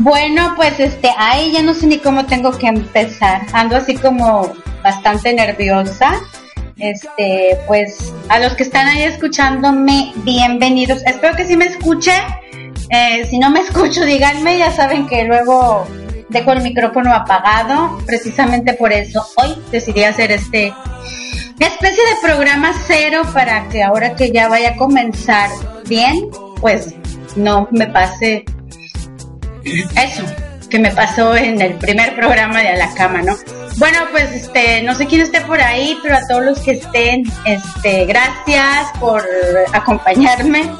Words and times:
bueno, 0.00 0.54
pues 0.56 0.80
este, 0.80 1.10
ay, 1.18 1.52
ya 1.52 1.62
no 1.62 1.74
sé 1.74 1.86
ni 1.86 1.98
cómo 1.98 2.24
tengo 2.24 2.52
que 2.52 2.68
empezar. 2.68 3.42
Ando 3.52 3.76
así 3.76 3.96
como 3.96 4.50
bastante 4.82 5.34
nerviosa. 5.34 6.14
Este, 6.78 7.58
pues 7.66 8.10
a 8.30 8.38
los 8.38 8.54
que 8.54 8.62
están 8.62 8.88
ahí 8.88 9.02
escuchándome, 9.02 10.12
bienvenidos. 10.24 11.02
Espero 11.04 11.36
que 11.36 11.44
sí 11.44 11.54
me 11.54 11.66
escuche. 11.66 12.12
Eh, 12.88 13.26
si 13.28 13.38
no 13.38 13.50
me 13.50 13.60
escucho, 13.66 14.06
díganme, 14.06 14.56
ya 14.56 14.70
saben 14.70 15.06
que 15.06 15.24
luego 15.24 15.86
dejo 16.30 16.52
el 16.52 16.62
micrófono 16.62 17.12
apagado. 17.12 17.98
Precisamente 18.06 18.72
por 18.72 18.94
eso 18.94 19.26
hoy 19.36 19.54
decidí 19.70 20.04
hacer 20.04 20.32
este 20.32 20.72
especie 21.58 22.02
de 22.02 22.26
programa 22.26 22.72
cero 22.86 23.20
para 23.34 23.68
que 23.68 23.82
ahora 23.82 24.16
que 24.16 24.32
ya 24.32 24.48
vaya 24.48 24.70
a 24.70 24.76
comenzar 24.76 25.50
bien, 25.86 26.30
pues 26.58 26.94
no 27.36 27.68
me 27.70 27.86
pase 27.86 28.46
eso. 29.64 30.24
que 30.68 30.78
me 30.78 30.90
pasó 30.92 31.36
en 31.36 31.60
el 31.60 31.74
primer 31.74 32.14
programa 32.14 32.60
de 32.60 32.68
A 32.68 32.76
la 32.76 32.94
Cama, 32.94 33.22
¿no? 33.22 33.36
Bueno, 33.76 33.98
pues 34.12 34.30
este, 34.32 34.82
no 34.82 34.94
sé 34.94 35.06
quién 35.06 35.22
esté 35.22 35.40
por 35.40 35.60
ahí, 35.60 35.98
pero 36.02 36.16
a 36.16 36.26
todos 36.28 36.44
los 36.44 36.60
que 36.60 36.72
estén, 36.72 37.24
este, 37.44 38.04
gracias 38.06 38.88
por 39.00 39.24
acompañarme. 39.72 40.70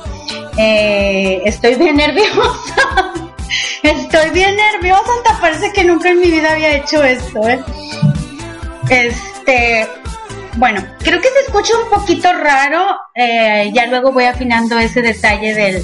Eh, 0.56 1.42
estoy 1.44 1.74
bien 1.74 1.96
nerviosa. 1.96 2.34
Estoy 3.82 4.30
bien 4.30 4.54
nerviosa, 4.56 5.10
hasta 5.24 5.40
parece 5.40 5.72
que 5.72 5.82
nunca 5.82 6.10
en 6.10 6.20
mi 6.20 6.30
vida 6.30 6.52
había 6.52 6.74
hecho 6.76 7.02
esto, 7.02 7.48
¿eh? 7.48 7.58
Este, 8.88 9.88
bueno, 10.56 10.84
creo 10.98 11.20
que 11.20 11.28
se 11.28 11.40
escucha 11.46 11.72
un 11.82 11.90
poquito 11.90 12.32
raro. 12.32 12.96
eh, 13.14 13.70
ya 13.72 13.86
luego 13.86 14.12
voy 14.12 14.24
afinando 14.24 14.78
ese 14.78 15.00
detalle 15.00 15.54
del, 15.54 15.82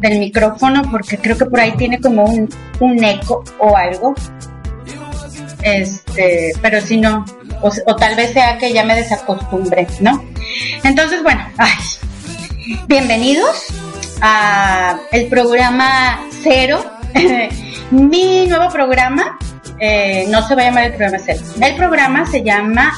del 0.00 0.18
micrófono 0.18 0.82
porque 0.90 1.18
creo 1.18 1.36
que 1.36 1.46
por 1.46 1.60
ahí 1.60 1.72
tiene 1.72 2.00
como 2.00 2.24
un, 2.24 2.48
un 2.80 3.04
eco 3.04 3.44
o 3.58 3.76
algo. 3.76 4.14
Este, 5.62 6.52
pero 6.60 6.80
si 6.80 6.98
no, 6.98 7.24
o, 7.62 7.96
tal 7.96 8.14
vez 8.16 8.32
sea 8.32 8.58
que 8.58 8.72
ya 8.72 8.84
me 8.84 8.94
desacostumbré, 8.94 9.86
¿no? 10.00 10.22
Entonces, 10.82 11.22
bueno, 11.22 11.46
ay, 11.56 11.72
bienvenidos 12.86 13.66
a 14.20 14.98
el 15.10 15.26
programa 15.28 16.20
cero, 16.42 16.84
mi 17.90 18.46
nuevo 18.46 18.68
programa. 18.70 19.38
eh, 19.80 20.26
no 20.28 20.46
se 20.46 20.54
va 20.54 20.62
a 20.62 20.64
llamar 20.66 20.84
el 20.84 20.92
programa 20.94 21.18
cero. 21.24 21.40
El 21.60 21.76
programa 21.76 22.26
se 22.26 22.42
llama 22.42 22.92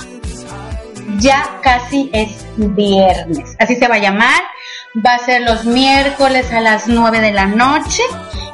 ya 1.19 1.58
casi 1.62 2.10
es 2.12 2.31
viernes. 2.56 3.56
Así 3.58 3.76
se 3.76 3.88
va 3.88 3.94
a 3.96 3.98
llamar. 3.98 4.43
Va 5.04 5.16
a 5.16 5.19
ser 5.19 5.43
los 5.43 5.66
miércoles 5.66 6.50
a 6.52 6.60
las 6.60 6.88
9 6.88 7.20
de 7.20 7.32
la 7.32 7.46
noche. 7.46 8.02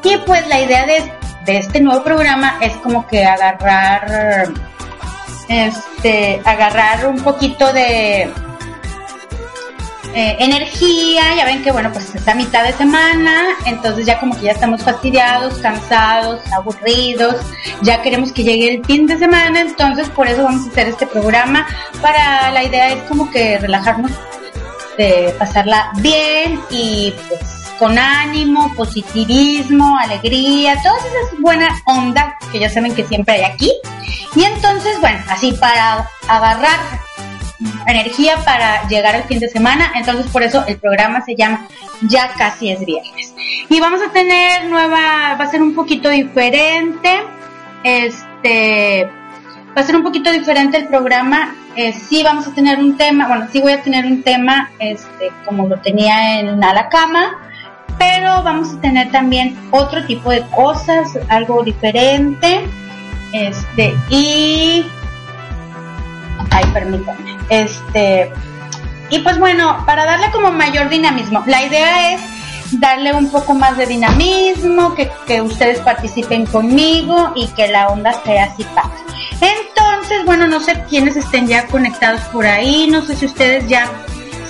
Y 0.03 0.17
pues 0.27 0.47
la 0.49 0.61
idea 0.61 0.85
de, 0.87 1.13
este 1.47 1.81
nuevo 1.81 2.03
programa 2.03 2.59
es 2.61 2.73
como 2.79 3.07
que 3.07 3.25
agarrar, 3.25 4.53
este, 5.49 6.43
agarrar 6.45 7.07
un 7.07 7.21
poquito 7.21 7.73
de 7.73 8.23
eh, 10.15 10.37
energía. 10.41 11.37
Ya 11.37 11.45
ven 11.45 11.63
que 11.63 11.71
bueno, 11.71 11.93
pues 11.93 12.13
es 12.13 12.35
mitad 12.35 12.65
de 12.65 12.73
semana. 12.73 13.45
Entonces 13.67 14.05
ya 14.05 14.19
como 14.19 14.35
que 14.35 14.47
ya 14.47 14.53
estamos 14.53 14.83
fastidiados, 14.83 15.59
cansados, 15.59 16.41
aburridos. 16.53 17.37
Ya 17.83 18.03
queremos 18.03 18.33
que 18.33 18.43
llegue 18.43 18.75
el 18.75 18.85
fin 18.85 19.07
de 19.07 19.17
semana. 19.17 19.61
Entonces 19.61 20.09
por 20.11 20.27
eso 20.27 20.43
vamos 20.43 20.67
a 20.67 20.71
hacer 20.71 20.89
este 20.89 21.07
programa. 21.07 21.69
Para 22.01 22.51
la 22.51 22.65
idea 22.65 22.89
es 22.89 23.03
como 23.05 23.31
que 23.31 23.59
relajarnos 23.59 24.11
de 24.97 25.35
pasarla 25.39 25.93
bien 25.97 26.61
y 26.71 27.13
pues 27.29 27.63
con 27.79 27.99
ánimo, 27.99 28.73
positivismo, 28.77 29.99
alegría, 29.99 30.81
todas 30.83 31.05
esas 31.05 31.41
buenas 31.41 31.81
ondas 31.85 32.35
que 32.53 32.61
ya 32.61 32.71
saben 32.71 32.95
que 32.95 33.05
siempre 33.05 33.35
hay 33.35 33.43
aquí. 33.43 33.73
Y 34.37 34.45
entonces, 34.45 35.01
bueno, 35.01 35.19
así 35.29 35.53
para 35.53 36.09
agarrar 36.29 36.79
energía 37.87 38.37
para 38.45 38.87
llegar 38.89 39.15
al 39.15 39.25
fin 39.25 39.39
de 39.39 39.49
semana, 39.49 39.93
entonces 39.95 40.31
por 40.31 40.43
eso 40.43 40.65
el 40.67 40.79
programa 40.79 41.23
se 41.23 41.35
llama 41.35 41.67
Ya 42.03 42.33
casi 42.35 42.71
es 42.71 42.85
viernes. 42.85 43.35
Y 43.69 43.81
vamos 43.81 44.01
a 44.01 44.13
tener 44.13 44.67
nueva, 44.67 45.35
va 45.35 45.45
a 45.45 45.51
ser 45.51 45.63
un 45.63 45.75
poquito 45.75 46.09
diferente, 46.09 47.21
este, 47.83 49.11
va 49.77 49.83
a 49.83 49.85
ser 49.85 49.97
un 49.97 50.03
poquito 50.03 50.31
diferente 50.31 50.77
el 50.77 50.87
programa. 50.87 51.55
Eh, 51.77 51.93
sí 51.93 52.23
vamos 52.23 52.47
a 52.47 52.53
tener 52.53 52.79
un 52.79 52.97
tema, 52.97 53.29
bueno, 53.29 53.47
sí 53.51 53.61
voy 53.61 53.73
a 53.73 53.83
tener 53.83 54.05
un 54.05 54.23
tema, 54.23 54.71
este, 54.79 55.33
como 55.47 55.67
lo 55.67 55.79
tenía 55.79 56.41
en 56.41 56.63
A 56.63 56.89
Cama, 56.89 57.39
pero 57.99 58.43
vamos 58.43 58.75
a 58.75 58.81
tener 58.81 59.11
también 59.11 59.57
otro 59.71 60.05
tipo 60.05 60.31
de 60.31 60.43
cosas, 60.49 61.19
algo 61.29 61.63
diferente, 61.63 62.67
este, 63.33 63.95
y, 64.11 64.85
ay, 66.51 66.65
permítanme, 66.75 67.39
este, 67.49 68.31
y 69.09 69.19
pues 69.21 69.39
bueno, 69.39 69.83
para 69.87 70.05
darle 70.05 70.31
como 70.31 70.53
mayor 70.53 70.91
dinamismo, 70.91 71.43
la 71.47 71.65
idea 71.65 72.13
es 72.13 72.21
darle 72.73 73.13
un 73.13 73.31
poco 73.31 73.55
más 73.55 73.77
de 73.77 73.87
dinamismo, 73.87 74.95
que, 74.95 75.11
que 75.27 75.41
ustedes 75.41 75.81
participen 75.81 76.47
conmigo 76.47 77.33
y 77.35 77.49
que 77.49 77.69
la 77.69 77.89
onda 77.89 78.13
sea 78.25 78.45
así 78.45 78.65
padre. 78.75 78.99
Entonces, 79.41 80.25
bueno, 80.25 80.47
no 80.47 80.61
sé 80.61 80.85
quiénes 80.89 81.17
estén 81.17 81.47
ya 81.47 81.67
conectados 81.67 82.21
por 82.33 82.47
ahí, 82.47 82.89
no 82.89 83.03
sé 83.03 83.17
si 83.17 83.27
ustedes 83.27 83.67
ya, 83.69 83.91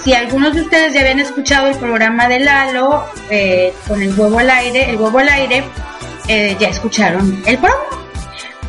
si 0.03 0.13
algunos 0.13 0.55
de 0.55 0.63
ustedes 0.63 0.95
ya 0.95 1.01
habían 1.01 1.21
escuchado 1.21 1.69
el 1.69 1.77
programa 1.77 2.29
de 2.29 2.41
Lalo 2.41 3.05
eh, 3.31 3.73
con 3.89 4.03
el 4.03 4.19
huevo 4.19 4.39
al 4.39 4.51
aire, 4.51 4.91
el 4.91 4.97
huevo 4.97 5.19
al 5.19 5.29
aire, 5.29 5.65
eh, 6.29 6.57
ya 6.59 6.69
escucharon 6.69 7.43
el 7.47 7.59
programa. 7.59 8.03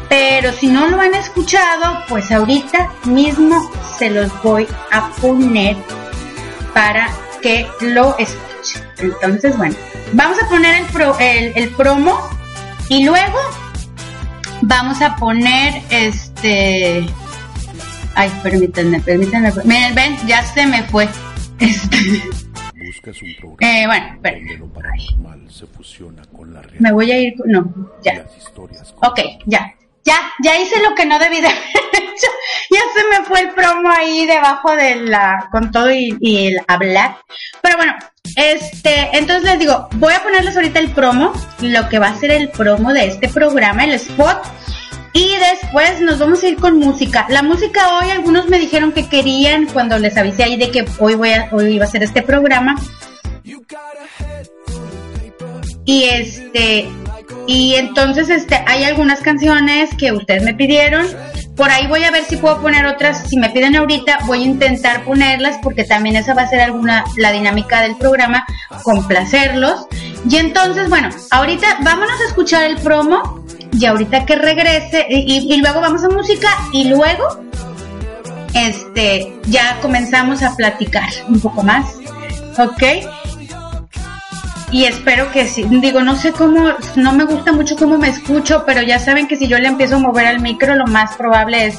Pero 0.09 0.53
si 0.53 0.67
no 0.67 0.87
lo 0.87 0.99
han 0.99 1.15
escuchado, 1.15 2.03
pues 2.07 2.31
ahorita 2.31 2.91
mismo 3.05 3.71
se 3.97 4.11
los 4.11 4.31
voy 4.43 4.67
a 4.91 5.09
poner 5.21 5.75
para 6.73 7.09
que 7.41 7.67
lo 7.81 8.15
escuchen. 8.17 8.52
Entonces, 8.97 9.57
bueno, 9.57 9.75
vamos 10.13 10.37
a 10.41 10.47
poner 10.49 10.81
el, 10.81 10.85
pro- 10.87 11.17
el, 11.19 11.51
el 11.55 11.69
promo 11.69 12.17
y 12.89 13.05
luego 13.05 13.37
vamos 14.61 15.01
a 15.01 15.15
poner 15.15 15.81
este. 15.89 17.05
Ay, 18.15 18.31
permítanme, 18.43 18.99
permítanme. 19.01 19.51
Miren, 19.65 19.95
ven, 19.95 20.17
ya 20.27 20.43
se 20.43 20.65
me 20.67 20.83
fue. 20.83 21.07
Este, 21.59 22.21
Buscas 22.85 23.21
un 23.21 23.35
programa 23.39 23.57
eh, 23.79 23.87
bueno, 23.87 24.05
espera. 24.15 24.37
donde 24.37 24.57
lo 24.57 24.67
paranormal 24.67 25.51
se 25.51 25.65
fusiona 25.67 26.21
con 26.35 26.53
la 26.53 26.61
realidad. 26.61 26.81
Me 26.81 26.91
voy 26.91 27.11
a 27.11 27.19
ir. 27.19 27.33
No, 27.45 27.73
ya. 28.03 28.15
Las 28.15 28.37
historias 28.37 28.93
Ok, 29.01 29.19
ya. 29.45 29.73
Ya, 30.05 30.15
ya 30.43 30.59
hice 30.59 30.81
lo 30.81 30.95
que 30.95 31.05
no 31.05 31.17
debí 31.19 31.41
de 31.41 31.47
haber 31.47 31.63
hecho. 31.93 32.27
Ya 32.69 32.79
se 32.93 33.07
me 33.09 33.25
fue 33.25 33.41
el 33.41 33.49
promo 33.51 33.89
ahí 33.89 34.25
debajo 34.25 34.75
de 34.75 34.95
la, 34.95 35.47
con 35.51 35.71
todo 35.71 35.91
y, 35.91 36.17
el 36.21 36.59
hablar. 36.67 37.17
Pero 37.61 37.77
bueno, 37.77 37.93
este, 38.35 39.17
entonces 39.17 39.43
les 39.43 39.59
digo, 39.59 39.87
voy 39.93 40.13
a 40.13 40.23
ponerles 40.23 40.55
ahorita 40.55 40.79
el 40.79 40.91
promo, 40.91 41.33
lo 41.61 41.89
que 41.89 41.99
va 41.99 42.07
a 42.07 42.19
ser 42.19 42.31
el 42.31 42.49
promo 42.49 42.93
de 42.93 43.07
este 43.07 43.29
programa, 43.29 43.85
el 43.85 43.93
spot. 43.93 44.43
Y 45.15 45.35
después 45.37 46.01
nos 46.01 46.17
vamos 46.17 46.41
a 46.43 46.47
ir 46.47 46.57
con 46.57 46.79
música. 46.79 47.27
La 47.29 47.43
música 47.43 47.99
hoy, 47.99 48.09
algunos 48.09 48.49
me 48.49 48.57
dijeron 48.57 48.91
que 48.91 49.07
querían, 49.07 49.67
cuando 49.67 49.99
les 49.99 50.17
avisé 50.17 50.43
ahí 50.43 50.57
de 50.57 50.71
que 50.71 50.85
hoy 50.97 51.13
voy 51.13 51.29
a, 51.29 51.49
hoy 51.51 51.75
iba 51.75 51.85
a 51.85 51.87
hacer 51.87 52.01
este 52.01 52.23
programa. 52.23 52.75
Y 55.85 56.05
este, 56.05 56.89
y 57.47 57.75
entonces 57.75 58.29
este, 58.29 58.63
hay 58.67 58.83
algunas 58.83 59.19
canciones 59.21 59.89
que 59.97 60.11
ustedes 60.11 60.43
me 60.43 60.53
pidieron. 60.53 61.05
Por 61.55 61.69
ahí 61.69 61.85
voy 61.87 62.03
a 62.03 62.09
ver 62.09 62.23
si 62.23 62.37
puedo 62.37 62.59
poner 62.61 62.85
otras. 62.87 63.27
Si 63.29 63.37
me 63.37 63.49
piden 63.51 63.75
ahorita, 63.75 64.19
voy 64.25 64.41
a 64.41 64.45
intentar 64.45 65.03
ponerlas 65.03 65.57
porque 65.61 65.83
también 65.83 66.15
esa 66.15 66.33
va 66.33 66.43
a 66.43 66.47
ser 66.49 66.61
alguna, 66.61 67.03
la 67.17 67.31
dinámica 67.31 67.81
del 67.81 67.95
programa, 67.95 68.45
complacerlos. 68.81 69.85
Y 70.27 70.37
entonces, 70.37 70.89
bueno, 70.89 71.09
ahorita 71.29 71.77
vámonos 71.81 72.19
a 72.21 72.25
escuchar 72.27 72.63
el 72.63 72.77
promo. 72.77 73.43
Y 73.71 73.85
ahorita 73.85 74.25
que 74.25 74.35
regrese, 74.35 75.05
y, 75.09 75.51
y- 75.51 75.57
luego 75.57 75.81
vamos 75.81 76.03
a 76.03 76.09
música, 76.09 76.47
y 76.71 76.89
luego, 76.89 77.27
este, 78.53 79.33
ya 79.47 79.77
comenzamos 79.81 80.43
a 80.43 80.55
platicar 80.55 81.09
un 81.27 81.39
poco 81.39 81.63
más. 81.63 81.85
¿Ok? 82.57 82.83
Y 84.73 84.85
espero 84.85 85.31
que 85.31 85.47
sí. 85.47 85.63
Digo, 85.69 86.01
no 86.01 86.15
sé 86.15 86.31
cómo, 86.31 86.73
no 86.95 87.13
me 87.13 87.25
gusta 87.25 87.51
mucho 87.51 87.75
cómo 87.77 87.99
me 87.99 88.09
escucho, 88.09 88.63
pero 88.65 88.81
ya 88.81 88.97
saben 88.97 89.27
que 89.27 89.37
si 89.37 89.47
yo 89.47 89.59
le 89.59 89.67
empiezo 89.67 89.97
a 89.97 89.99
mover 89.99 90.25
al 90.25 90.41
micro, 90.41 90.75
lo 90.75 90.87
más 90.87 91.15
probable 91.15 91.67
es 91.67 91.77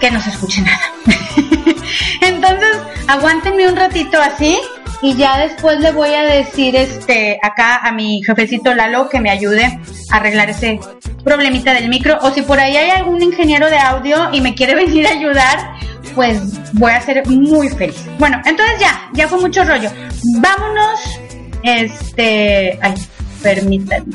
que 0.00 0.12
no 0.12 0.22
se 0.22 0.30
escuche 0.30 0.62
nada. 0.62 0.80
Entonces, 2.20 2.78
aguántenme 3.08 3.68
un 3.68 3.74
ratito 3.74 4.20
así 4.22 4.56
y 5.02 5.16
ya 5.16 5.36
después 5.36 5.80
le 5.80 5.90
voy 5.90 6.14
a 6.14 6.22
decir 6.22 6.76
este 6.76 7.40
acá 7.42 7.78
a 7.78 7.90
mi 7.90 8.22
jefecito 8.22 8.72
Lalo 8.72 9.08
que 9.08 9.20
me 9.20 9.30
ayude 9.30 9.64
a 10.12 10.16
arreglar 10.16 10.48
ese 10.48 10.78
problemita 11.24 11.74
del 11.74 11.88
micro 11.88 12.18
o 12.22 12.30
si 12.30 12.42
por 12.42 12.60
ahí 12.60 12.76
hay 12.76 12.90
algún 12.90 13.20
ingeniero 13.20 13.68
de 13.68 13.78
audio 13.78 14.28
y 14.32 14.40
me 14.40 14.54
quiere 14.54 14.74
venir 14.86 15.08
a 15.08 15.10
ayudar, 15.10 15.74
pues 16.14 16.38
voy 16.74 16.92
a 16.92 17.00
ser 17.00 17.26
muy 17.26 17.68
feliz. 17.68 18.06
Bueno, 18.20 18.40
entonces 18.44 18.78
ya, 18.78 19.10
ya 19.12 19.26
fue 19.26 19.40
mucho 19.40 19.64
rollo. 19.64 19.90
Vámonos 20.38 21.25
este, 21.66 22.78
ay, 22.80 22.94
permítanme. 23.42 24.14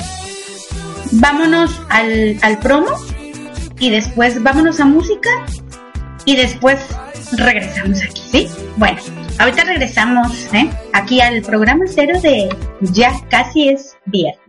Vámonos 1.11 1.81
al, 1.89 2.37
al 2.41 2.57
promo 2.59 2.89
y 3.79 3.89
después 3.89 4.41
vámonos 4.41 4.79
a 4.79 4.85
música 4.85 5.29
y 6.25 6.35
después 6.35 6.79
regresamos 7.33 8.01
aquí, 8.03 8.21
¿sí? 8.31 8.47
Bueno, 8.77 8.97
ahorita 9.39 9.63
regresamos, 9.65 10.47
¿eh? 10.53 10.69
Aquí 10.93 11.19
al 11.19 11.41
programa 11.41 11.85
cero 11.87 12.19
de 12.21 12.49
Ya 12.81 13.11
casi 13.29 13.69
es 13.69 13.97
viernes. 14.05 14.40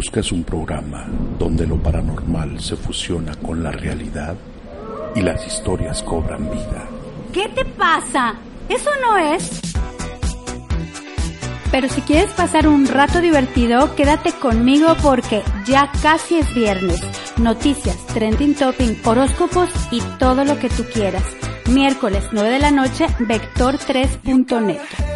buscas 0.00 0.32
un 0.32 0.44
programa 0.44 1.04
donde 1.38 1.66
lo 1.66 1.76
paranormal 1.76 2.58
se 2.58 2.74
fusiona 2.74 3.34
con 3.34 3.62
la 3.62 3.70
realidad 3.70 4.34
y 5.14 5.20
las 5.20 5.46
historias 5.46 6.02
cobran 6.02 6.50
vida. 6.50 6.88
¿Qué 7.34 7.50
te 7.50 7.66
pasa? 7.66 8.34
Eso 8.70 8.88
no 9.02 9.18
es. 9.18 9.60
Pero 11.70 11.86
si 11.90 12.00
quieres 12.00 12.32
pasar 12.32 12.66
un 12.66 12.86
rato 12.86 13.20
divertido, 13.20 13.94
quédate 13.94 14.32
conmigo 14.32 14.96
porque 15.02 15.42
ya 15.66 15.92
casi 16.00 16.38
es 16.38 16.54
viernes. 16.54 17.02
Noticias, 17.36 17.98
trending 18.06 18.54
topping, 18.54 18.96
horóscopos 19.04 19.68
y 19.90 20.00
todo 20.18 20.46
lo 20.46 20.58
que 20.58 20.70
tú 20.70 20.82
quieras. 20.84 21.24
Miércoles 21.68 22.24
9 22.32 22.48
de 22.48 22.58
la 22.58 22.70
noche, 22.70 23.06
Vector3.net. 23.18 25.09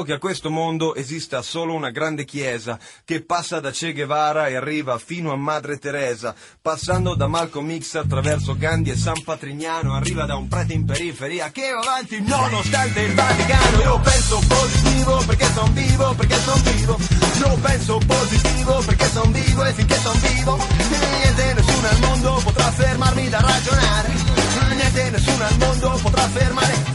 credo 0.00 0.02
che 0.02 0.12
a 0.12 0.18
questo 0.18 0.50
mondo 0.50 0.94
esista 0.94 1.42
solo 1.42 1.74
una 1.74 1.90
grande 1.90 2.24
chiesa 2.24 2.78
che 3.04 3.22
passa 3.22 3.60
da 3.60 3.70
Che 3.70 3.92
Guevara 3.92 4.48
e 4.48 4.54
arriva 4.54 4.98
fino 4.98 5.32
a 5.32 5.36
Madre 5.36 5.78
Teresa, 5.78 6.34
passando 6.60 7.14
da 7.14 7.26
Malcolm 7.26 7.78
X 7.78 7.96
attraverso 7.96 8.56
Gandhi 8.56 8.90
e 8.90 8.96
San 8.96 9.22
Patrignano, 9.22 9.94
arriva 9.94 10.24
da 10.24 10.36
un 10.36 10.48
prete 10.48 10.72
in 10.72 10.84
periferia 10.84 11.50
che 11.50 11.70
va 11.72 11.80
avanti 11.80 12.20
nonostante 12.20 13.00
il 13.00 13.14
Vaticano. 13.14 13.82
Io 13.82 14.00
penso 14.00 14.40
positivo 14.46 15.22
perché 15.26 15.46
son 15.52 15.72
vivo, 15.72 16.14
perché 16.14 16.36
son 16.36 16.62
vivo. 16.62 16.98
Io 17.38 17.58
penso 17.60 17.98
positivo 18.06 18.82
perché 18.84 19.06
son 19.06 19.32
vivo 19.32 19.64
e 19.64 19.72
finché 19.72 19.96
son 19.96 20.20
vivo 20.20 21.10
niente 21.20 21.54
nessuno 21.54 21.88
al 21.88 21.98
mondo 22.00 22.40
potrà 22.42 22.70
fermarmi 22.70 23.28
da 23.28 23.40
ragionare. 23.40 24.08
Niente 24.74 25.10
nessuno 25.10 25.44
al 25.44 25.56
mondo 25.58 25.98
potrà 26.02 26.22
fermare 26.28 26.89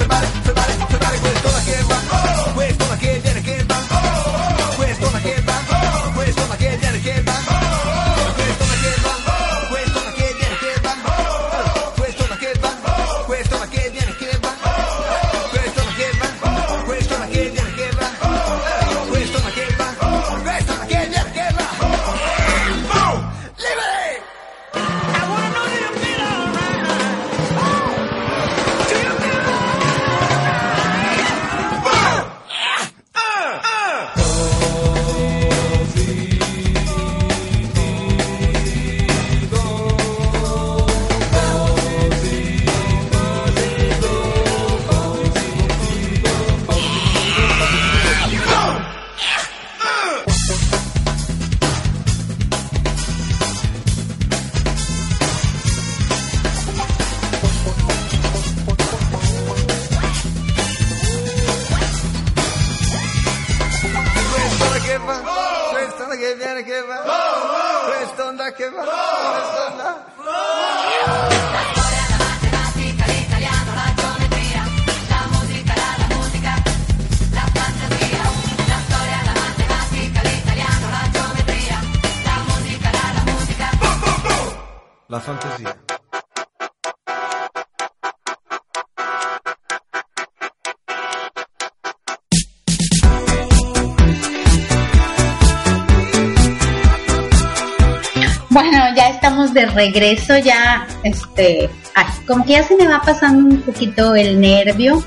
regreso, 99.75 100.37
ya, 100.39 100.87
este, 101.03 101.69
ay, 101.93 102.05
como 102.25 102.43
que 102.45 102.53
ya 102.53 102.63
se 102.63 102.75
me 102.75 102.87
va 102.87 103.01
pasando 103.01 103.47
un 103.55 103.61
poquito 103.61 104.15
el 104.15 104.39
nervio. 104.41 105.03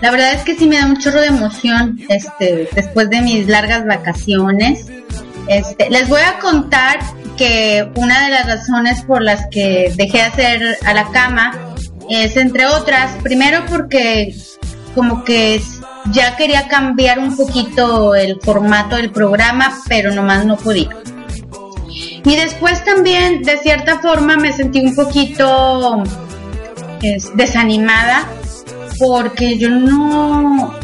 La 0.00 0.10
verdad 0.10 0.32
es 0.34 0.42
que 0.42 0.54
sí 0.54 0.66
me 0.66 0.76
da 0.78 0.86
un 0.86 0.98
chorro 0.98 1.20
de 1.20 1.26
emoción, 1.28 1.98
este, 2.08 2.68
después 2.74 3.10
de 3.10 3.20
mis 3.22 3.48
largas 3.48 3.84
vacaciones. 3.86 4.86
Este, 5.48 5.90
les 5.90 6.08
voy 6.08 6.20
a 6.20 6.38
contar 6.38 7.00
que 7.36 7.88
una 7.96 8.24
de 8.24 8.30
las 8.30 8.46
razones 8.46 9.02
por 9.02 9.22
las 9.22 9.46
que 9.50 9.92
dejé 9.96 10.18
de 10.18 10.22
hacer 10.24 10.62
a 10.86 10.92
la 10.94 11.10
cama 11.10 11.52
es, 12.08 12.36
entre 12.36 12.66
otras, 12.66 13.10
primero 13.22 13.64
porque 13.66 14.34
como 14.94 15.24
que 15.24 15.56
es- 15.56 15.80
ya 16.12 16.36
quería 16.36 16.66
cambiar 16.68 17.18
un 17.18 17.36
poquito 17.36 18.14
el 18.14 18.38
formato 18.40 18.96
del 18.96 19.10
programa, 19.10 19.78
pero 19.88 20.12
nomás 20.12 20.44
no 20.46 20.56
podía. 20.56 20.88
Y 22.24 22.36
después 22.36 22.84
también, 22.84 23.42
de 23.42 23.58
cierta 23.58 23.98
forma, 23.98 24.36
me 24.36 24.52
sentí 24.52 24.80
un 24.80 24.94
poquito 24.94 26.02
es, 27.02 27.34
desanimada 27.36 28.28
porque 28.98 29.58
yo 29.58 29.70
no, 29.70 30.74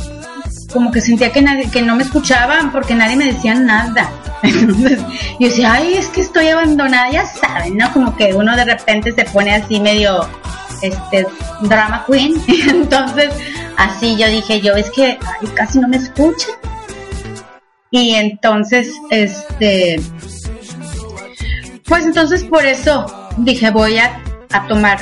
como 0.73 0.91
que 0.91 1.01
sentía 1.01 1.33
que 1.33 1.43
nadie, 1.43 1.71
que 1.71 1.83
no 1.83 1.97
me 1.97 2.03
escuchaban 2.03 2.73
porque 2.73 2.95
nadie 2.95 3.17
me 3.17 3.27
decía 3.27 3.55
nada. 3.55 4.11
Entonces, 4.43 5.01
yo 5.39 5.49
decía, 5.49 5.75
ay, 5.75 5.95
es 5.95 6.09
que 6.09 6.23
estoy 6.23 6.49
abandonada, 6.49 7.11
ya 7.11 7.27
saben, 7.27 7.77
¿no? 7.77 7.93
Como 7.93 8.17
que 8.17 8.33
uno 8.35 8.57
de 8.57 8.65
repente 8.65 9.13
se 9.13 9.25
pone 9.25 9.55
así 9.55 9.81
medio, 9.81 10.27
este, 10.81 11.27
drama 11.63 12.05
queen. 12.07 12.35
Entonces, 12.69 13.31
así 13.77 14.17
yo 14.17 14.29
dije, 14.29 14.61
yo 14.61 14.75
es 14.75 14.91
que, 14.91 15.19
ay, 15.21 15.49
casi 15.55 15.79
no 15.79 15.89
me 15.89 15.99
escuchan. 15.99 16.55
Y 17.91 18.15
entonces, 18.15 18.93
este, 19.11 20.01
pues 21.89 22.05
entonces 22.05 22.45
por 22.45 22.65
eso 22.65 23.07
dije 23.39 23.71
voy 23.71 23.99
a, 23.99 24.23
a 24.53 24.67
tomar, 24.67 24.99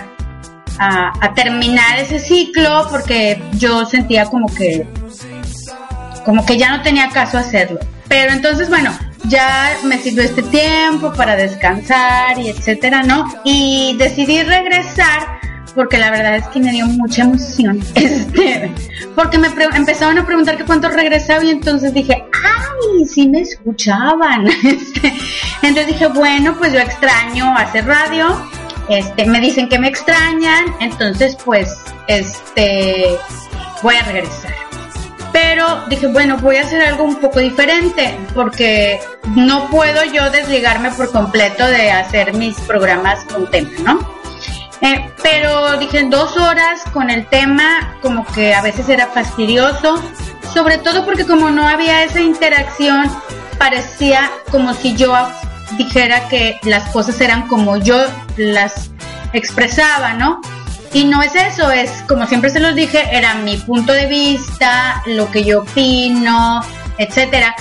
a, 0.78 1.32
terminar 1.34 1.98
ese 1.98 2.18
ciclo 2.18 2.86
porque 2.90 3.42
yo 3.54 3.86
sentía 3.86 4.26
como 4.26 4.52
que, 4.54 4.86
como 6.24 6.44
que 6.44 6.58
ya 6.58 6.76
no 6.76 6.82
tenía 6.82 7.08
caso 7.10 7.38
hacerlo. 7.38 7.80
Pero 8.08 8.32
entonces 8.32 8.68
bueno, 8.68 8.92
ya 9.24 9.76
me 9.84 9.98
sirvió 9.98 10.22
este 10.22 10.42
tiempo 10.42 11.12
para 11.14 11.36
descansar 11.36 12.38
y 12.38 12.48
etcétera, 12.48 13.02
¿no? 13.02 13.26
Y 13.44 13.96
decidí 13.98 14.42
regresar 14.42 15.40
porque 15.74 15.98
la 15.98 16.10
verdad 16.10 16.36
es 16.36 16.46
que 16.48 16.60
me 16.60 16.72
dio 16.72 16.86
mucha 16.86 17.22
emoción. 17.22 17.80
Este, 17.94 18.72
porque 19.14 19.38
me 19.38 19.48
empezaron 19.48 20.18
a 20.18 20.26
preguntar 20.26 20.56
que 20.56 20.64
cuánto 20.64 20.88
regresaba 20.88 21.44
y 21.44 21.50
entonces 21.50 21.92
dije, 21.94 22.24
ay, 22.32 23.04
sí 23.06 23.28
me 23.28 23.40
escuchaban. 23.40 24.46
Este, 24.64 25.12
entonces 25.62 25.86
dije, 25.86 26.06
bueno, 26.08 26.56
pues 26.58 26.72
yo 26.72 26.80
extraño 26.80 27.56
hacer 27.56 27.86
radio. 27.86 28.40
Este, 28.88 29.24
me 29.24 29.40
dicen 29.40 29.68
que 29.68 29.78
me 29.78 29.88
extrañan, 29.88 30.64
entonces 30.80 31.36
pues, 31.42 31.74
este, 32.06 33.16
voy 33.82 33.96
a 33.96 34.02
regresar. 34.02 34.52
Pero 35.32 35.86
dije, 35.88 36.06
bueno, 36.06 36.36
voy 36.38 36.56
a 36.56 36.62
hacer 36.62 36.82
algo 36.82 37.04
un 37.04 37.16
poco 37.16 37.40
diferente, 37.40 38.16
porque 38.34 39.00
no 39.34 39.68
puedo 39.70 40.04
yo 40.04 40.30
desligarme 40.30 40.90
por 40.92 41.10
completo 41.10 41.66
de 41.66 41.90
hacer 41.90 42.34
mis 42.34 42.60
programas 42.60 43.24
con 43.24 43.50
tema, 43.50 43.70
¿no? 43.84 44.23
Eh, 44.84 45.10
pero 45.22 45.78
dije, 45.78 46.04
dos 46.10 46.36
horas 46.36 46.82
con 46.92 47.08
el 47.08 47.26
tema, 47.26 47.96
como 48.02 48.26
que 48.26 48.54
a 48.54 48.60
veces 48.60 48.86
era 48.90 49.06
fastidioso, 49.06 49.98
sobre 50.52 50.76
todo 50.76 51.06
porque 51.06 51.24
como 51.24 51.48
no 51.50 51.66
había 51.66 52.04
esa 52.04 52.20
interacción, 52.20 53.10
parecía 53.58 54.30
como 54.50 54.74
si 54.74 54.94
yo 54.94 55.16
dijera 55.78 56.28
que 56.28 56.60
las 56.64 56.90
cosas 56.90 57.18
eran 57.22 57.48
como 57.48 57.78
yo 57.78 57.96
las 58.36 58.90
expresaba, 59.32 60.12
¿no? 60.12 60.42
Y 60.92 61.04
no 61.04 61.22
es 61.22 61.34
eso, 61.34 61.70
es 61.70 61.90
como 62.06 62.26
siempre 62.26 62.50
se 62.50 62.60
los 62.60 62.74
dije, 62.74 63.08
era 63.10 63.36
mi 63.36 63.56
punto 63.56 63.90
de 63.90 64.04
vista, 64.04 65.02
lo 65.06 65.30
que 65.30 65.44
yo 65.44 65.62
opino, 65.62 66.60
etcétera. 66.98 67.56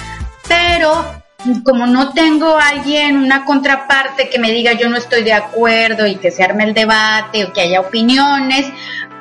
Pero 0.49 1.22
como 1.63 1.88
no 1.88 2.13
tengo 2.13 2.58
a 2.58 2.69
alguien, 2.69 3.17
una 3.17 3.45
contraparte 3.45 4.29
que 4.29 4.39
me 4.39 4.51
diga 4.51 4.73
yo 4.73 4.89
no 4.89 4.97
estoy 4.97 5.23
de 5.23 5.34
acuerdo 5.34 6.08
y 6.08 6.15
que 6.15 6.32
se 6.32 6.43
arme 6.43 6.63
el 6.63 6.73
debate 6.73 7.45
o 7.45 7.53
que 7.53 7.62
haya 7.62 7.82
opiniones, 7.82 8.67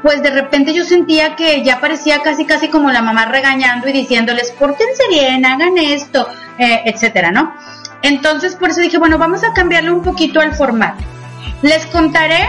pues 0.02 0.22
de 0.22 0.30
repente 0.30 0.74
yo 0.74 0.84
sentía 0.84 1.36
que 1.36 1.62
ya 1.62 1.80
parecía 1.80 2.22
casi 2.22 2.44
casi 2.44 2.68
como 2.68 2.90
la 2.90 3.02
mamá 3.02 3.26
regañando 3.26 3.88
y 3.88 3.92
diciéndoles, 3.92 4.50
pórtense 4.52 5.02
bien, 5.08 5.44
hagan 5.44 5.78
esto, 5.78 6.28
eh, 6.58 6.82
etcétera, 6.86 7.30
¿no? 7.30 7.54
Entonces 8.02 8.56
por 8.56 8.70
eso 8.70 8.80
dije, 8.80 8.98
bueno, 8.98 9.18
vamos 9.18 9.44
a 9.44 9.52
cambiarle 9.52 9.92
un 9.92 10.02
poquito 10.02 10.40
al 10.40 10.54
formato. 10.54 11.02
Les 11.62 11.86
contaré 11.86 12.48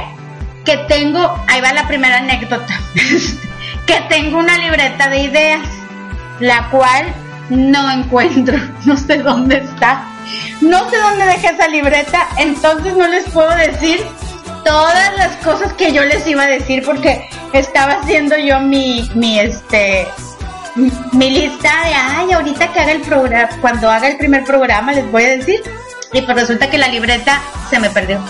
que 0.66 0.78
tengo, 0.88 1.44
ahí 1.48 1.62
va 1.62 1.74
la 1.74 1.88
primera 1.88 2.18
anécdota, 2.18 2.66
que 3.86 4.02
tengo 4.10 4.40
una 4.40 4.58
libreta 4.58 5.10
de 5.10 5.20
ideas, 5.20 5.62
la 6.40 6.70
cual 6.70 7.14
no 7.54 7.92
encuentro, 7.92 8.58
no 8.86 8.98
sé 8.98 9.18
dónde 9.18 9.58
está, 9.58 10.06
no 10.62 10.89
sé 10.89 10.98
dónde 10.98 11.26
dejé 11.26 11.48
esa 11.48 11.68
libreta, 11.68 12.28
entonces 12.38 12.96
no 12.96 13.08
les 13.08 13.30
puedo 13.30 13.54
decir 13.56 14.02
todas 14.63 15.18
las 15.18 15.36
cosas 15.38 15.74
que 15.74 15.92
yo 15.92 16.04
les 16.06 16.26
iba 16.26 16.44
a 16.44 16.48
decir 16.48 16.84
porque 16.84 17.30
estaba 17.52 17.94
haciendo 17.94 18.38
yo 18.38 18.60
mi, 18.60 19.10
mi 19.13 19.39
este, 19.39 20.08
mi, 20.76 21.30
lista 21.30 21.70
de, 21.86 21.94
ay, 21.94 22.32
ahorita 22.32 22.72
que 22.72 22.80
haga 22.80 22.92
el 22.94 23.02
programa, 23.02 23.50
cuando 23.62 23.89
haga 23.89 24.08
el 24.08 24.18
primer 24.18 24.44
programa 24.44 24.94
les 24.94 25.10
voy 25.12 25.24
a 25.26 25.38
decir, 25.38 25.62
y 26.13 26.22
pues 26.22 26.38
resulta 26.38 26.70
que 26.70 26.78
la 26.78 26.88
libreta 26.88 27.42
se 27.70 27.80
me 27.80 27.89
perdió 27.89 28.24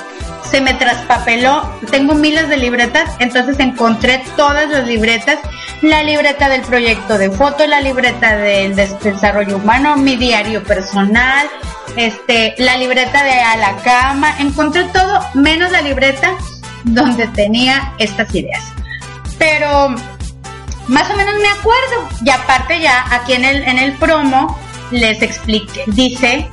se 0.53 0.61
me 0.61 0.75
traspapeló. 0.75 1.67
Tengo 1.89 2.13
miles 2.13 2.47
de 2.47 2.57
libretas, 2.57 3.09
entonces 3.17 3.59
encontré 3.59 4.23
todas 4.37 4.69
las 4.69 4.87
libretas. 4.87 5.39
La 5.81 6.03
libreta 6.03 6.47
del 6.47 6.61
proyecto 6.61 7.17
de 7.17 7.31
foto, 7.31 7.65
la 7.65 7.81
libreta 7.81 8.37
del 8.37 8.75
des- 8.75 8.99
desarrollo 8.99 9.57
humano, 9.57 9.97
mi 9.97 10.15
diario 10.15 10.63
personal, 10.63 11.49
este, 11.97 12.53
la 12.59 12.77
libreta 12.77 13.23
de 13.23 13.31
a 13.31 13.57
la 13.57 13.75
cama. 13.77 14.35
Encontré 14.37 14.83
todo 14.93 15.25
menos 15.33 15.71
la 15.71 15.81
libreta 15.81 16.37
donde 16.83 17.25
tenía 17.29 17.91
estas 17.97 18.33
ideas. 18.35 18.63
Pero 19.39 19.89
más 20.87 21.09
o 21.09 21.15
menos 21.15 21.33
me 21.41 21.49
acuerdo. 21.49 22.09
Y 22.23 22.29
aparte 22.29 22.79
ya 22.79 23.03
aquí 23.09 23.33
en 23.33 23.43
el, 23.45 23.63
en 23.63 23.79
el 23.79 23.93
promo 23.93 24.59
les 24.91 25.19
expliqué, 25.23 25.83
dice 25.87 26.47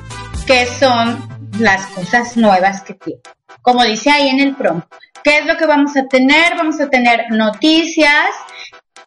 que 0.47 0.65
son 0.67 1.29
las 1.59 1.85
cosas 1.89 2.39
nuevas 2.39 2.81
que 2.81 2.95
tiene. 2.95 3.21
Como 3.63 3.85
dice 3.85 4.11
ahí 4.11 4.29
en 4.29 4.41
el 4.41 4.55
promo. 4.55 4.87
¿Qué 5.23 5.39
es 5.39 5.47
lo 5.47 5.57
que 5.57 5.67
vamos 5.67 5.97
a 5.97 6.07
tener? 6.07 6.57
Vamos 6.57 6.81
a 6.81 6.89
tener 6.89 7.31
noticias. 7.31 8.31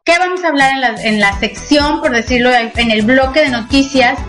¿Qué 0.03 0.17
vamos 0.19 0.43
a 0.43 0.49
hablar 0.49 0.73
en 0.73 0.81
la, 0.81 1.03
en 1.03 1.19
la 1.19 1.39
sección, 1.39 2.01
por 2.01 2.11
decirlo, 2.11 2.51
en 2.53 2.91
el 2.91 3.03
bloque 3.03 3.41
de 3.41 3.49
noticias? 3.49 4.19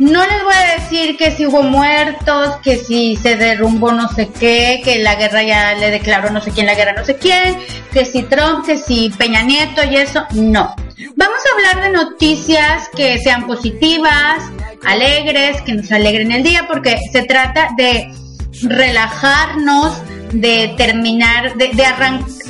No 0.00 0.24
les 0.26 0.42
voy 0.42 0.54
a 0.54 0.80
decir 0.80 1.18
que 1.18 1.30
si 1.30 1.46
hubo 1.46 1.62
muertos, 1.62 2.56
que 2.64 2.78
si 2.78 3.16
se 3.16 3.36
derrumbó 3.36 3.92
no 3.92 4.08
sé 4.08 4.30
qué, 4.30 4.80
que 4.82 5.00
la 5.00 5.14
guerra 5.16 5.42
ya 5.42 5.74
le 5.74 5.90
declaró 5.90 6.30
no 6.30 6.40
sé 6.40 6.52
quién 6.52 6.64
la 6.64 6.74
guerra 6.74 6.94
no 6.94 7.04
sé 7.04 7.16
quién, 7.16 7.58
que 7.92 8.06
si 8.06 8.22
Trump, 8.22 8.64
que 8.64 8.78
si 8.78 9.10
Peña 9.10 9.42
Nieto 9.42 9.82
y 9.84 9.96
eso. 9.96 10.24
No. 10.32 10.74
Vamos 11.16 11.38
a 11.44 11.54
hablar 11.54 11.84
de 11.84 11.90
noticias 11.90 12.88
que 12.96 13.18
sean 13.18 13.46
positivas, 13.46 14.42
alegres, 14.86 15.60
que 15.60 15.74
nos 15.74 15.92
alegren 15.92 16.32
el 16.32 16.44
día, 16.44 16.66
porque 16.66 16.96
se 17.12 17.24
trata 17.24 17.68
de 17.76 18.10
relajarnos, 18.62 19.96
de 20.32 20.74
terminar, 20.76 21.54
de, 21.56 21.68
de 21.72 21.84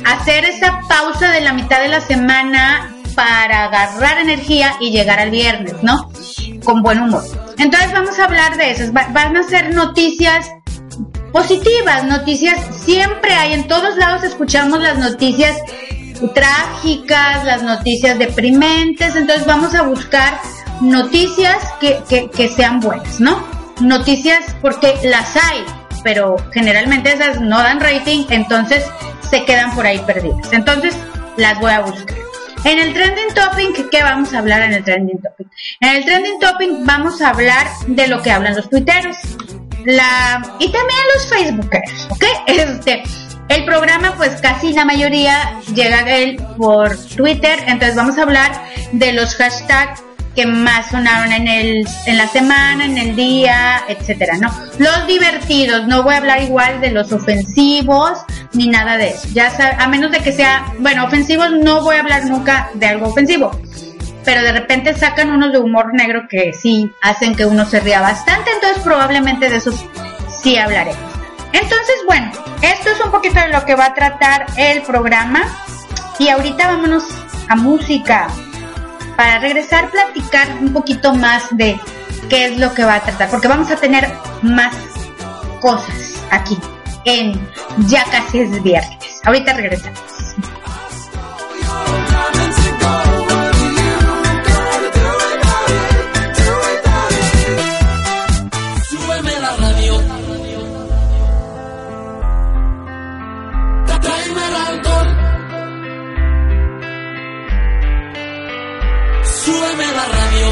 hacer 0.05 0.45
esa 0.45 0.81
pausa 0.87 1.31
de 1.31 1.41
la 1.41 1.53
mitad 1.53 1.81
de 1.81 1.87
la 1.87 1.99
semana 2.01 2.93
para 3.15 3.65
agarrar 3.65 4.19
energía 4.19 4.75
y 4.79 4.91
llegar 4.91 5.19
al 5.19 5.31
viernes, 5.31 5.73
¿no? 5.81 6.11
Con 6.63 6.81
buen 6.83 6.99
humor. 7.01 7.23
Entonces 7.57 7.91
vamos 7.91 8.17
a 8.19 8.25
hablar 8.25 8.55
de 8.57 8.71
eso. 8.71 8.93
Va- 8.93 9.07
van 9.11 9.35
a 9.35 9.43
ser 9.43 9.73
noticias 9.73 10.47
positivas, 11.33 12.03
noticias 12.03 12.59
siempre 12.83 13.33
hay, 13.33 13.53
en 13.53 13.67
todos 13.67 13.95
lados 13.97 14.23
escuchamos 14.23 14.79
las 14.81 14.97
noticias 14.97 15.57
trágicas, 16.35 17.43
las 17.45 17.63
noticias 17.63 18.19
deprimentes, 18.19 19.15
entonces 19.15 19.45
vamos 19.45 19.73
a 19.75 19.83
buscar 19.83 20.39
noticias 20.81 21.57
que, 21.79 22.01
que, 22.09 22.29
que 22.29 22.47
sean 22.49 22.79
buenas, 22.79 23.19
¿no? 23.19 23.41
noticias 23.79 24.39
porque 24.61 24.93
las 25.03 25.35
hay, 25.35 25.63
pero 26.03 26.37
generalmente 26.51 27.13
esas 27.13 27.39
no 27.39 27.59
dan 27.59 27.79
rating, 27.79 28.25
entonces 28.29 28.85
se 29.29 29.45
quedan 29.45 29.73
por 29.75 29.85
ahí 29.85 29.99
perdidas. 29.99 30.51
Entonces 30.51 30.95
las 31.37 31.59
voy 31.59 31.71
a 31.71 31.81
buscar. 31.81 32.17
En 32.63 32.77
el 32.77 32.93
trending 32.93 33.33
topic, 33.33 33.89
¿qué 33.89 34.03
vamos 34.03 34.33
a 34.33 34.39
hablar 34.39 34.61
en 34.61 34.73
el 34.73 34.83
trending 34.83 35.19
topic? 35.19 35.47
En 35.79 35.95
el 35.95 36.05
trending 36.05 36.39
topic 36.39 36.69
vamos 36.81 37.21
a 37.21 37.29
hablar 37.29 37.67
de 37.87 38.07
lo 38.07 38.21
que 38.21 38.31
hablan 38.31 38.55
los 38.55 38.69
tuiteros. 38.69 39.17
La, 39.85 40.41
y 40.59 40.71
también 40.71 40.99
los 41.15 41.27
facebookeros, 41.27 42.07
¿ok? 42.11 42.23
Este, 42.45 43.01
el 43.49 43.65
programa, 43.65 44.15
pues 44.15 44.39
casi 44.41 44.73
la 44.73 44.85
mayoría 44.85 45.59
llega 45.73 45.99
a 45.99 46.17
él 46.17 46.39
por 46.57 46.95
Twitter, 47.15 47.59
entonces 47.65 47.95
vamos 47.95 48.17
a 48.17 48.23
hablar 48.23 48.51
de 48.91 49.11
los 49.13 49.35
hashtags 49.35 50.03
que 50.35 50.45
más 50.45 50.89
sonaron 50.89 51.31
en 51.33 51.47
el 51.47 51.87
en 52.05 52.17
la 52.17 52.27
semana, 52.27 52.85
en 52.85 52.97
el 52.97 53.15
día, 53.15 53.81
etcétera, 53.87 54.37
¿no? 54.37 54.49
Los 54.79 55.07
divertidos, 55.07 55.87
no 55.87 56.03
voy 56.03 56.13
a 56.15 56.17
hablar 56.17 56.41
igual 56.41 56.79
de 56.81 56.91
los 56.91 57.11
ofensivos 57.11 58.19
ni 58.53 58.67
nada 58.67 58.97
de 58.97 59.09
eso. 59.09 59.27
Ya 59.33 59.51
sab- 59.51 59.75
a 59.77 59.87
menos 59.87 60.11
de 60.11 60.19
que 60.19 60.31
sea, 60.31 60.65
bueno, 60.79 61.05
ofensivos 61.05 61.51
no 61.51 61.81
voy 61.81 61.95
a 61.97 61.99
hablar 62.01 62.25
nunca 62.25 62.69
de 62.75 62.85
algo 62.87 63.07
ofensivo. 63.07 63.51
Pero 64.23 64.41
de 64.43 64.51
repente 64.51 64.93
sacan 64.93 65.31
unos 65.31 65.51
de 65.51 65.57
humor 65.57 65.93
negro 65.93 66.27
que 66.29 66.53
sí 66.53 66.91
hacen 67.01 67.33
que 67.35 67.45
uno 67.45 67.65
se 67.65 67.79
ría 67.79 68.01
bastante, 68.01 68.51
entonces 68.51 68.83
probablemente 68.83 69.49
de 69.49 69.55
esos 69.57 69.83
sí 70.41 70.57
hablaremos. 70.57 70.99
Entonces, 71.53 71.95
bueno, 72.07 72.31
esto 72.61 72.89
es 72.91 73.01
un 73.03 73.11
poquito 73.11 73.39
de 73.39 73.49
lo 73.49 73.65
que 73.65 73.75
va 73.75 73.87
a 73.87 73.93
tratar 73.93 74.45
el 74.57 74.81
programa. 74.83 75.41
Y 76.19 76.29
ahorita 76.29 76.67
vámonos 76.67 77.03
a 77.49 77.55
música 77.55 78.27
para 79.21 79.37
regresar 79.37 79.91
platicar 79.91 80.47
un 80.61 80.73
poquito 80.73 81.13
más 81.13 81.55
de 81.55 81.79
qué 82.27 82.45
es 82.45 82.57
lo 82.57 82.73
que 82.73 82.83
va 82.83 82.95
a 82.95 83.01
tratar, 83.01 83.29
porque 83.29 83.47
vamos 83.47 83.69
a 83.69 83.75
tener 83.75 84.11
más 84.41 84.75
cosas 85.59 86.25
aquí 86.31 86.57
en 87.05 87.39
Ya 87.87 88.03
casi 88.05 88.39
es 88.39 88.63
viernes. 88.63 89.21
Ahorita 89.23 89.53
regresamos. 89.53 90.01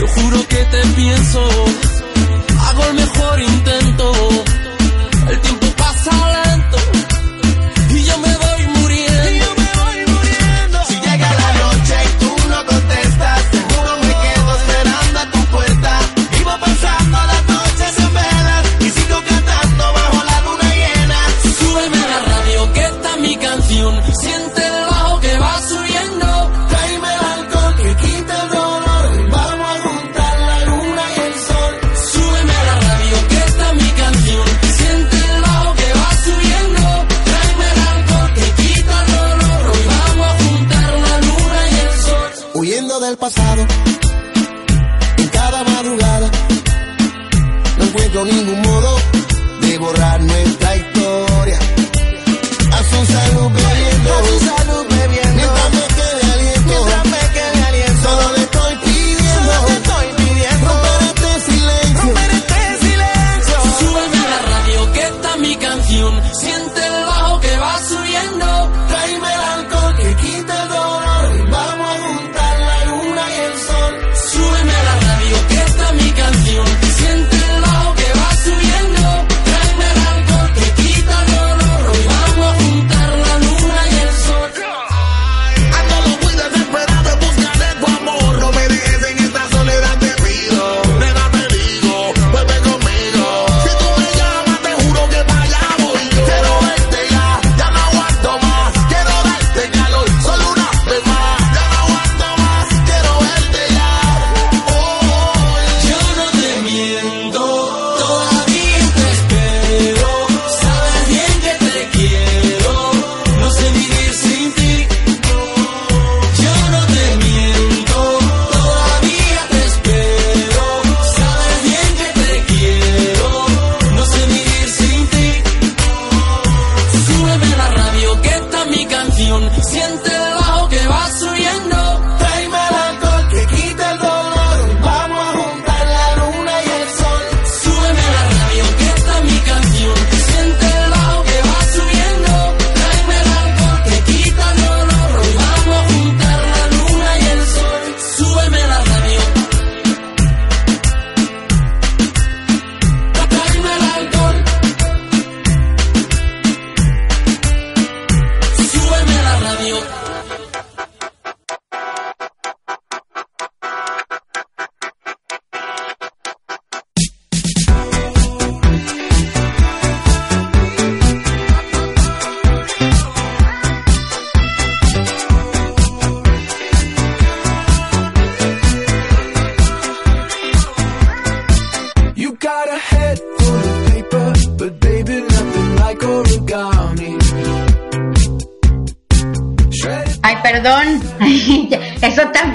Te 0.00 0.06
juro 0.06 0.48
que 0.48 0.56
te 0.56 0.86
pienso, 0.96 1.46
hago 2.58 2.84
el 2.84 2.94
mejor 2.94 3.38
intento. 3.38 4.12
El 5.28 5.40
tiempo 5.40 5.66
pasa 5.76 6.49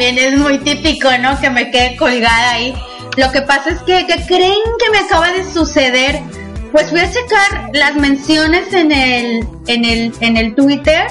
es 0.08 0.38
muy 0.38 0.60
típico, 0.60 1.10
¿no? 1.20 1.40
Que 1.40 1.50
me 1.50 1.72
quede 1.72 1.96
colgada 1.96 2.52
ahí. 2.52 2.74
Lo 3.18 3.32
que 3.32 3.42
pasa 3.42 3.72
es 3.72 3.80
que, 3.80 4.06
¿qué 4.06 4.26
creen 4.28 4.54
que 4.80 4.90
me 4.92 5.00
acaba 5.00 5.32
de 5.32 5.44
suceder? 5.52 6.22
Pues 6.72 6.90
fui 6.90 7.00
a 7.00 7.10
checar 7.10 7.70
las 7.74 7.96
menciones 7.96 8.74
en 8.74 8.92
el, 8.92 9.48
en 9.68 9.86
el, 9.86 10.14
en 10.20 10.38
el 10.38 10.56
Twitter 10.56 11.08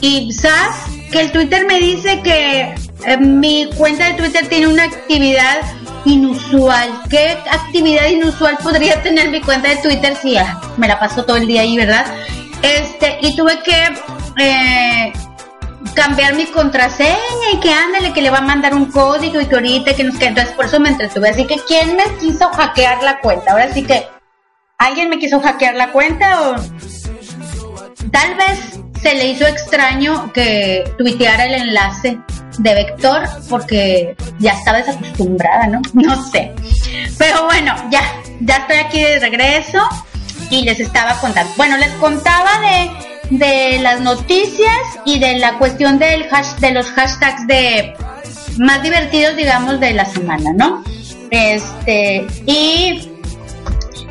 y 0.00 0.32
¿sabes? 0.32 0.76
Que 1.10 1.22
el 1.22 1.32
Twitter 1.32 1.66
me 1.66 1.80
dice 1.80 2.20
que 2.22 2.74
eh, 3.06 3.16
mi 3.18 3.68
cuenta 3.76 4.06
de 4.06 4.14
Twitter 4.14 4.46
tiene 4.46 4.68
una 4.68 4.84
actividad 4.84 5.58
inusual. 6.04 6.88
¿Qué 7.10 7.36
actividad 7.50 8.06
inusual 8.08 8.56
podría 8.62 9.02
tener 9.02 9.30
mi 9.30 9.40
cuenta 9.40 9.68
de 9.70 9.76
Twitter 9.76 10.16
si 10.20 10.36
me 10.76 10.86
la 10.86 10.98
paso 10.98 11.24
todo 11.24 11.36
el 11.36 11.46
día 11.46 11.62
ahí, 11.62 11.76
verdad? 11.76 12.06
Este, 12.62 13.18
y 13.22 13.34
tuve 13.36 13.58
que 13.62 13.88
eh, 14.38 15.12
cambiar 15.96 16.34
mi 16.34 16.46
contraseña 16.46 17.50
y 17.52 17.58
que 17.58 17.72
ándale, 17.72 18.12
que 18.12 18.22
le 18.22 18.30
va 18.30 18.38
a 18.38 18.42
mandar 18.42 18.74
un 18.74 18.92
código 18.92 19.40
y 19.40 19.46
que 19.46 19.54
ahorita 19.56 19.94
que 19.94 20.04
nos 20.04 20.16
queda. 20.16 20.28
Entonces, 20.28 20.54
por 20.54 20.66
eso 20.66 20.78
me 20.78 20.90
entretuve. 20.90 21.30
Así 21.30 21.44
que, 21.46 21.56
¿quién 21.66 21.96
me 21.96 22.04
quiso 22.20 22.48
hackear 22.50 23.02
la 23.02 23.18
cuenta? 23.20 23.52
Ahora 23.52 23.72
sí 23.72 23.82
que, 23.82 24.06
¿alguien 24.78 25.08
me 25.08 25.18
quiso 25.18 25.40
hackear 25.40 25.74
la 25.74 25.90
cuenta 25.90 26.50
o 26.50 26.56
tal 28.12 28.34
vez 28.36 28.78
se 29.02 29.14
le 29.14 29.28
hizo 29.28 29.46
extraño 29.46 30.32
que 30.32 30.84
tuiteara 30.98 31.46
el 31.46 31.54
enlace 31.54 32.18
de 32.58 32.74
Vector 32.74 33.28
porque 33.48 34.16
ya 34.38 34.52
estaba 34.52 34.78
desacostumbrada, 34.78 35.66
¿no? 35.66 35.80
No 35.94 36.22
sé. 36.30 36.52
Pero 37.18 37.44
bueno, 37.46 37.74
ya, 37.90 38.02
ya 38.40 38.56
estoy 38.56 38.76
aquí 38.76 39.02
de 39.02 39.18
regreso 39.18 39.78
y 40.50 40.62
les 40.62 40.78
estaba 40.78 41.14
contando. 41.20 41.52
Bueno, 41.56 41.76
les 41.78 41.90
contaba 41.92 42.50
de, 42.60 42.90
de 43.30 43.78
las 43.80 44.00
noticias 44.00 44.76
y 45.04 45.18
de 45.18 45.38
la 45.38 45.58
cuestión 45.58 45.98
del 45.98 46.26
hash, 46.30 46.56
de 46.58 46.72
los 46.72 46.86
hashtags 46.90 47.46
de 47.46 47.94
más 48.58 48.82
divertidos, 48.82 49.36
digamos, 49.36 49.80
de 49.80 49.92
la 49.92 50.04
semana, 50.04 50.52
¿no? 50.54 50.82
Este, 51.30 52.26
y 52.46 53.10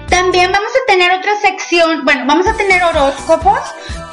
también 0.09 0.51
vamos 0.51 0.71
a 0.71 0.91
tener 0.91 1.11
otra 1.11 1.31
sección, 1.41 2.05
bueno, 2.05 2.25
vamos 2.25 2.47
a 2.47 2.55
tener 2.55 2.83
horóscopos, 2.83 3.59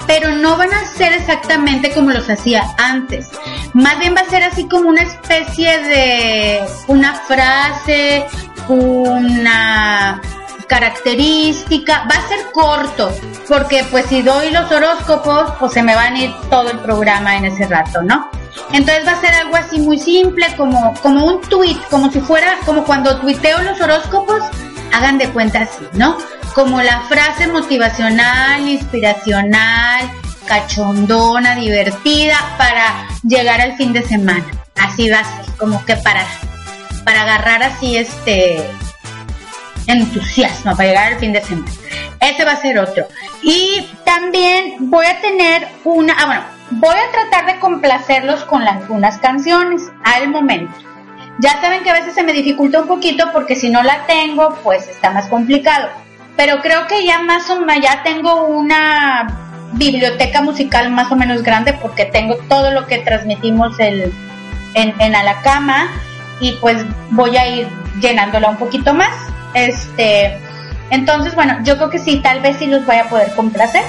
pero 0.07 0.33
no 0.33 0.57
van 0.57 0.73
a 0.73 0.85
ser 0.87 1.13
exactamente 1.13 1.93
como 1.93 2.11
los 2.11 2.29
hacía 2.29 2.65
antes. 2.79 3.29
Más 3.73 3.99
bien 3.99 4.15
va 4.15 4.21
a 4.21 4.31
ser 4.31 4.43
así 4.43 4.69
como 4.69 4.89
una 4.89 5.03
especie 5.03 5.79
de 5.79 6.61
una 6.89 7.15
frase, 7.15 8.27
una 8.69 10.21
característica, 10.67 12.07
va 12.11 12.17
a 12.17 12.29
ser 12.29 12.51
corto, 12.53 13.13
porque 13.49 13.85
pues 13.91 14.07
si 14.07 14.23
doy 14.23 14.51
los 14.51 14.71
horóscopos, 14.71 15.53
pues 15.59 15.73
se 15.73 15.83
me 15.83 15.95
van 15.95 16.15
a 16.15 16.19
ir 16.19 16.35
todo 16.51 16.71
el 16.71 16.79
programa 16.79 17.37
en 17.37 17.47
ese 17.47 17.67
rato, 17.67 18.03
¿no? 18.03 18.31
Entonces 18.73 19.07
va 19.07 19.13
a 19.13 19.21
ser 19.21 19.35
algo 19.35 19.57
así 19.57 19.79
muy 19.81 19.99
simple, 19.99 20.47
como, 20.57 20.95
como 21.03 21.27
un 21.27 21.41
tweet, 21.43 21.79
como 21.91 22.11
si 22.11 22.21
fuera, 22.21 22.59
como 22.65 22.85
cuando 22.85 23.19
tuiteo 23.21 23.63
los 23.63 23.81
horóscopos, 23.81 24.43
hagan 24.93 25.19
de 25.19 25.29
cuenta 25.31 25.61
así, 25.63 25.87
¿no? 25.95 26.17
Como 26.55 26.83
la 26.83 27.01
frase 27.03 27.47
motivacional, 27.49 28.69
inspiracional, 28.69 30.11
cachondona, 30.47 31.55
divertida 31.55 32.37
para 32.59 33.09
llegar 33.23 33.61
al 33.61 33.77
fin 33.77 33.93
de 33.93 34.03
semana. 34.03 34.45
Así 34.77 35.09
va 35.09 35.21
a 35.21 35.25
ser, 35.25 35.55
como 35.57 35.85
que 35.85 35.97
para, 35.97 36.25
para 37.05 37.23
agarrar 37.23 37.63
así 37.63 37.97
este 37.97 38.71
entusiasmo, 39.87 40.77
para 40.77 40.89
llegar 40.89 41.13
al 41.13 41.19
fin 41.19 41.33
de 41.33 41.43
semana. 41.43 41.71
Ese 42.21 42.45
va 42.45 42.53
a 42.53 42.57
ser 42.57 42.79
otro. 42.79 43.07
Y 43.43 43.87
también 44.05 44.91
voy 44.91 45.07
a 45.07 45.21
tener 45.21 45.69
una, 45.85 46.15
ah 46.19 46.27
bueno, 46.27 46.43
voy 46.71 46.97
a 46.97 47.11
tratar 47.11 47.53
de 47.53 47.61
complacerlos 47.61 48.45
con 48.45 48.63
algunas 48.63 49.19
canciones 49.19 49.83
al 50.05 50.29
momento. 50.29 50.73
Ya 51.39 51.61
saben 51.61 51.83
que 51.83 51.91
a 51.91 51.95
veces 51.95 52.15
se 52.15 52.23
me 52.23 52.33
dificulta 52.33 52.81
un 52.81 52.89
poquito 52.89 53.31
porque 53.33 53.57
si 53.57 53.71
no 53.71 53.83
la 53.83 54.07
tengo, 54.07 54.59
pues 54.63 54.89
está 54.89 55.11
más 55.11 55.27
complicado. 55.27 55.89
Pero 56.37 56.61
creo 56.61 56.87
que 56.87 57.05
ya 57.05 57.21
más 57.21 57.51
o 57.51 57.61
menos, 57.61 57.83
ya 57.83 58.03
tengo 58.03 58.47
una 58.47 59.27
biblioteca 59.73 60.43
musical 60.43 60.91
más 60.91 61.11
o 61.11 61.17
menos 61.17 61.43
grande 61.43 61.73
porque 61.73 62.05
tengo 62.05 62.37
todo 62.49 62.71
lo 62.71 62.87
que 62.87 62.99
transmitimos 62.99 63.79
el, 63.81 64.13
en, 64.75 64.95
en 65.01 65.15
A 65.15 65.23
la 65.23 65.41
Cama 65.43 65.89
y 66.41 66.53
pues 66.61 66.85
voy 67.11 67.37
a 67.37 67.49
ir 67.49 67.69
llenándola 68.01 68.51
un 68.51 68.57
poquito 68.57 68.95
más. 68.95 69.11
Este, 69.55 70.39
entonces, 70.91 71.35
bueno, 71.35 71.59
yo 71.63 71.77
creo 71.77 71.91
que 71.91 71.99
sí, 71.99 72.21
tal 72.21 72.41
vez 72.41 72.59
sí 72.59 72.67
los 72.67 72.85
voy 72.85 72.97
a 72.97 73.09
poder 73.09 73.35
complacer. 73.35 73.85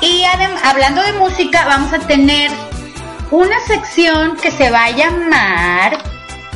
Y 0.00 0.24
hablando 0.64 1.02
de 1.02 1.12
música, 1.12 1.64
vamos 1.66 1.92
a 1.92 1.98
tener 1.98 2.50
una 3.30 3.58
sección 3.66 4.36
que 4.36 4.50
se 4.50 4.70
va 4.70 4.84
a 4.84 4.90
llamar, 4.90 5.98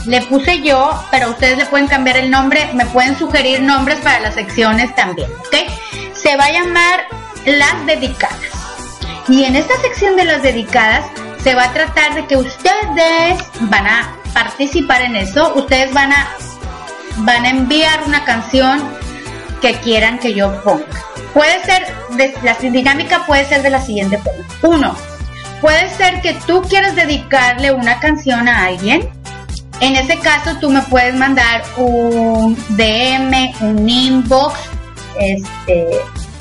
le 0.07 0.23
puse 0.23 0.63
yo, 0.63 0.93
pero 1.11 1.31
ustedes 1.31 1.59
le 1.59 1.67
pueden 1.67 1.87
cambiar 1.87 2.17
el 2.17 2.31
nombre, 2.31 2.71
me 2.75 2.87
pueden 2.87 3.17
sugerir 3.17 3.61
nombres 3.61 3.99
para 4.01 4.21
las 4.21 4.35
secciones 4.35 4.95
también, 4.95 5.31
¿ok? 5.41 5.71
Se 6.15 6.37
va 6.37 6.47
a 6.47 6.53
llamar 6.53 7.01
Las 7.45 7.85
Dedicadas. 7.87 8.39
Y 9.29 9.45
en 9.45 9.57
esta 9.57 9.77
sección 9.81 10.17
de 10.17 10.25
las 10.25 10.43
dedicadas 10.43 11.05
se 11.43 11.55
va 11.55 11.65
a 11.65 11.73
tratar 11.73 12.15
de 12.15 12.27
que 12.27 12.37
ustedes 12.37 13.43
van 13.61 13.87
a 13.87 14.17
participar 14.33 15.03
en 15.03 15.17
eso, 15.17 15.55
ustedes 15.55 15.93
van 15.93 16.13
a 16.13 16.29
van 17.19 17.45
a 17.45 17.51
enviar 17.51 18.03
una 18.07 18.25
canción 18.25 18.83
que 19.61 19.75
quieran 19.75 20.19
que 20.19 20.35
yo 20.35 20.63
ponga. 20.63 20.85
Puede 21.33 21.63
ser, 21.65 21.87
de, 22.17 22.35
la 22.43 22.55
dinámica 22.55 23.25
puede 23.27 23.45
ser 23.45 23.63
de 23.63 23.71
la 23.71 23.81
siguiente 23.81 24.19
forma. 24.19 24.45
Uno, 24.63 24.97
puede 25.61 25.89
ser 25.91 26.21
que 26.21 26.35
tú 26.47 26.63
quieras 26.63 26.95
dedicarle 26.95 27.73
una 27.73 27.99
canción 28.01 28.49
a 28.49 28.67
alguien. 28.67 29.09
En 29.81 29.97
ese 29.97 30.19
caso, 30.19 30.59
tú 30.61 30.71
me 30.71 30.83
puedes 30.83 31.15
mandar 31.15 31.63
un 31.77 32.57
DM, 32.71 33.53
un 33.63 33.89
inbox, 33.89 34.59
este, 35.19 35.89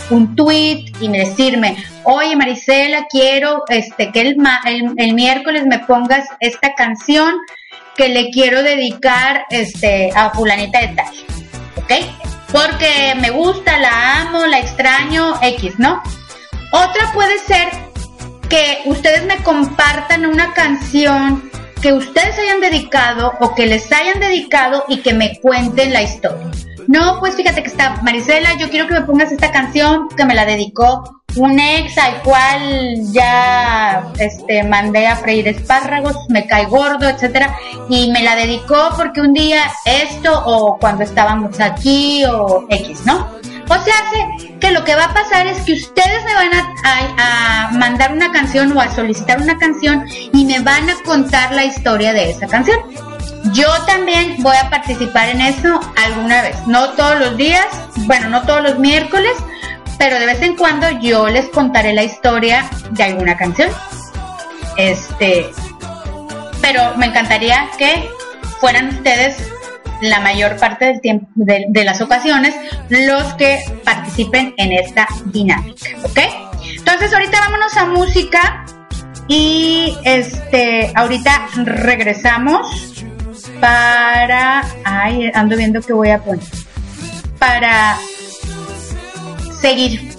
un 0.10 0.36
tweet 0.36 0.92
y 1.00 1.08
decirme, 1.08 1.78
oye 2.04 2.36
Marisela, 2.36 3.08
quiero 3.10 3.64
este, 3.70 4.12
que 4.12 4.22
el, 4.22 4.38
el 4.98 5.14
miércoles 5.14 5.66
me 5.66 5.80
pongas 5.80 6.26
esta 6.40 6.74
canción 6.76 7.34
que 7.96 8.10
le 8.10 8.30
quiero 8.30 8.64
dedicar 8.64 9.46
este, 9.50 10.12
a 10.16 10.32
fulanita 10.32 10.80
de 10.80 10.88
tal. 10.90 11.14
¿Ok? 11.78 11.92
Porque 12.52 13.16
me 13.20 13.30
gusta, 13.30 13.78
la 13.78 14.22
amo, 14.22 14.46
la 14.46 14.60
extraño, 14.60 15.36
X, 15.42 15.80
¿no? 15.80 16.02
Otra 16.72 17.12
puede 17.14 17.38
ser 17.40 17.70
que 18.50 18.82
ustedes 18.86 19.26
me 19.26 19.38
compartan 19.44 20.26
una 20.26 20.54
canción 20.54 21.50
que 21.82 21.94
ustedes 21.94 22.38
hayan 22.38 22.62
dedicado 22.62 23.34
o 23.40 23.56
que 23.56 23.66
les 23.66 23.92
hayan 23.92 24.20
dedicado 24.20 24.86
y 24.88 24.98
que 24.98 25.14
me 25.14 25.40
cuenten 25.40 25.94
la 25.94 26.04
historia. 26.04 26.52
No, 26.88 27.20
pues 27.20 27.36
fíjate 27.36 27.64
que 27.64 27.70
está 27.70 28.02
Marisela, 28.04 28.58
yo 28.58 28.70
quiero 28.70 28.88
que 28.88 28.94
me 28.96 29.02
pongas 29.02 29.32
esta 29.32 29.52
canción 29.52 30.10
que 30.10 30.26
me 30.26 30.36
la 30.36 30.46
dedicó 30.46 31.21
un 31.36 31.60
ex 31.60 31.98
al 31.98 32.22
cual 32.22 32.96
ya 33.12 34.04
este 34.20 34.64
mandé 34.64 35.08
a 35.08 35.16
freír 35.16 35.48
espárragos, 35.48 36.16
me 36.30 36.46
cae 36.48 36.66
gordo, 36.66 37.08
etcétera, 37.08 37.56
y 37.90 38.12
me 38.12 38.22
la 38.24 38.36
dedicó 38.36 38.90
porque 38.98 39.22
un 39.22 39.34
día 39.34 39.64
esto 39.86 40.32
o 40.46 40.78
cuando 40.78 41.04
estábamos 41.04 41.60
aquí 41.60 42.24
o 42.26 42.66
X, 42.70 43.02
¿no? 43.06 43.28
O 43.70 43.74
sea, 43.84 43.94
hace 44.06 44.58
que 44.60 44.72
lo 44.72 44.84
que 44.84 44.96
va 44.96 45.06
a 45.06 45.14
pasar 45.14 45.48
es 45.48 45.58
que 45.62 45.74
ustedes 45.74 46.24
me 46.26 46.34
van 46.34 46.54
a, 46.54 46.74
a- 46.84 47.68
a 47.68 47.72
mandar 47.72 48.12
una 48.12 48.30
canción 48.34 48.76
o 48.76 48.82
a 48.82 48.94
solicitar 48.94 49.42
una 49.42 49.58
canción 49.58 50.06
y 50.34 50.44
me 50.46 50.60
van 50.60 50.90
a 50.90 50.96
contar 51.06 51.54
la 51.54 51.64
historia 51.64 52.12
de 52.12 52.32
esa 52.32 52.48
canción. 52.48 52.78
Yo 53.54 53.68
también 53.88 54.36
voy 54.40 54.56
a 54.58 54.70
participar 54.70 55.30
en 55.30 55.40
eso 55.42 55.80
alguna 56.06 56.42
vez, 56.42 56.56
no 56.68 56.90
todos 56.92 57.18
los 57.20 57.38
días, 57.38 57.66
bueno, 58.06 58.28
no 58.30 58.42
todos 58.44 58.62
los 58.62 58.78
miércoles, 58.78 59.32
pero 60.02 60.18
de 60.18 60.26
vez 60.26 60.42
en 60.42 60.56
cuando 60.56 60.90
yo 61.00 61.28
les 61.30 61.48
contaré 61.50 61.94
la 61.94 62.02
historia 62.02 62.68
de 62.90 63.04
alguna 63.04 63.38
canción. 63.38 63.70
Este, 64.76 65.52
pero 66.60 66.98
me 66.98 67.06
encantaría 67.06 67.70
que 67.78 68.10
fueran 68.60 68.88
ustedes 68.88 69.38
la 70.02 70.20
mayor 70.20 70.58
parte 70.58 70.86
del 70.86 71.02
tiempo 71.02 71.28
de, 71.36 71.84
las 71.84 72.02
ocasiones 72.02 72.56
los 72.90 73.32
que 73.36 73.60
participen 73.84 74.56
en 74.58 74.72
esta 74.72 75.08
dinámica, 75.26 75.92
¿ok? 76.04 76.20
Entonces 76.78 77.14
ahorita 77.14 77.40
vámonos 77.40 77.78
a 77.78 77.86
música 77.86 78.66
y 79.28 79.96
este 80.04 80.92
ahorita 80.96 81.48
regresamos 81.64 83.06
para 83.60 84.66
ay 84.84 85.30
ando 85.36 85.56
viendo 85.56 85.80
que 85.80 85.94
voy 85.94 86.10
a 86.10 86.18
poner 86.18 86.44
para 87.38 88.00
seguir 89.62 90.12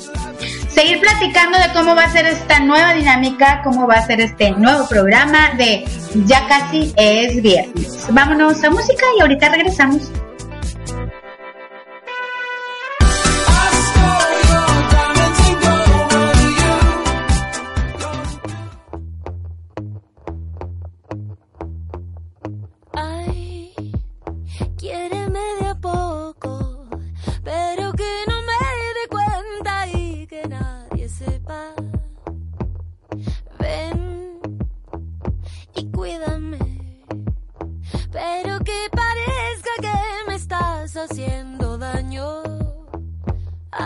seguir 0.68 1.00
platicando 1.00 1.59
de 1.59 1.72
cómo 1.74 1.94
va 1.94 2.05
a 2.05 2.12
ser 2.12 2.26
esta 2.26 2.61
nueva 2.61 2.94
dinámica, 2.94 3.61
cómo 3.62 3.87
va 3.87 3.94
a 3.94 4.07
ser 4.07 4.20
este 4.20 4.52
nuevo 4.52 4.88
programa 4.88 5.50
de 5.57 5.85
Ya 6.26 6.46
casi 6.48 6.92
es 6.96 7.42
viernes. 7.42 8.07
Vámonos 8.11 8.62
a 8.64 8.70
música 8.70 9.05
y 9.18 9.20
ahorita 9.20 9.50
regresamos. 9.50 10.11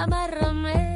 Amárrame. 0.06 0.95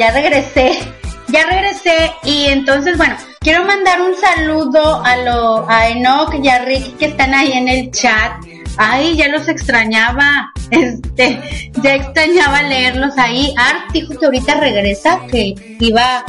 Ya 0.00 0.10
regresé. 0.10 0.78
Ya 1.28 1.46
regresé 1.46 2.10
y 2.24 2.46
entonces, 2.46 2.96
bueno, 2.96 3.14
quiero 3.38 3.64
mandar 3.64 4.00
un 4.00 4.16
saludo 4.16 5.00
a 5.04 5.16
lo 5.18 5.64
a 5.70 5.88
Enoch 5.88 6.34
y 6.42 6.48
a 6.48 6.64
Rick 6.64 6.96
que 6.96 7.04
están 7.04 7.32
ahí 7.32 7.52
en 7.52 7.68
el 7.68 7.92
chat. 7.92 8.32
Ay, 8.76 9.16
ya 9.16 9.28
los 9.28 9.46
extrañaba. 9.46 10.52
Este, 10.72 11.70
ya 11.82 11.94
extrañaba 11.94 12.62
leerlos 12.62 13.16
ahí. 13.16 13.54
Art 13.56 13.92
dijo 13.92 14.18
que 14.18 14.26
ahorita 14.26 14.54
regresa, 14.54 15.20
que 15.30 15.54
iba 15.78 16.24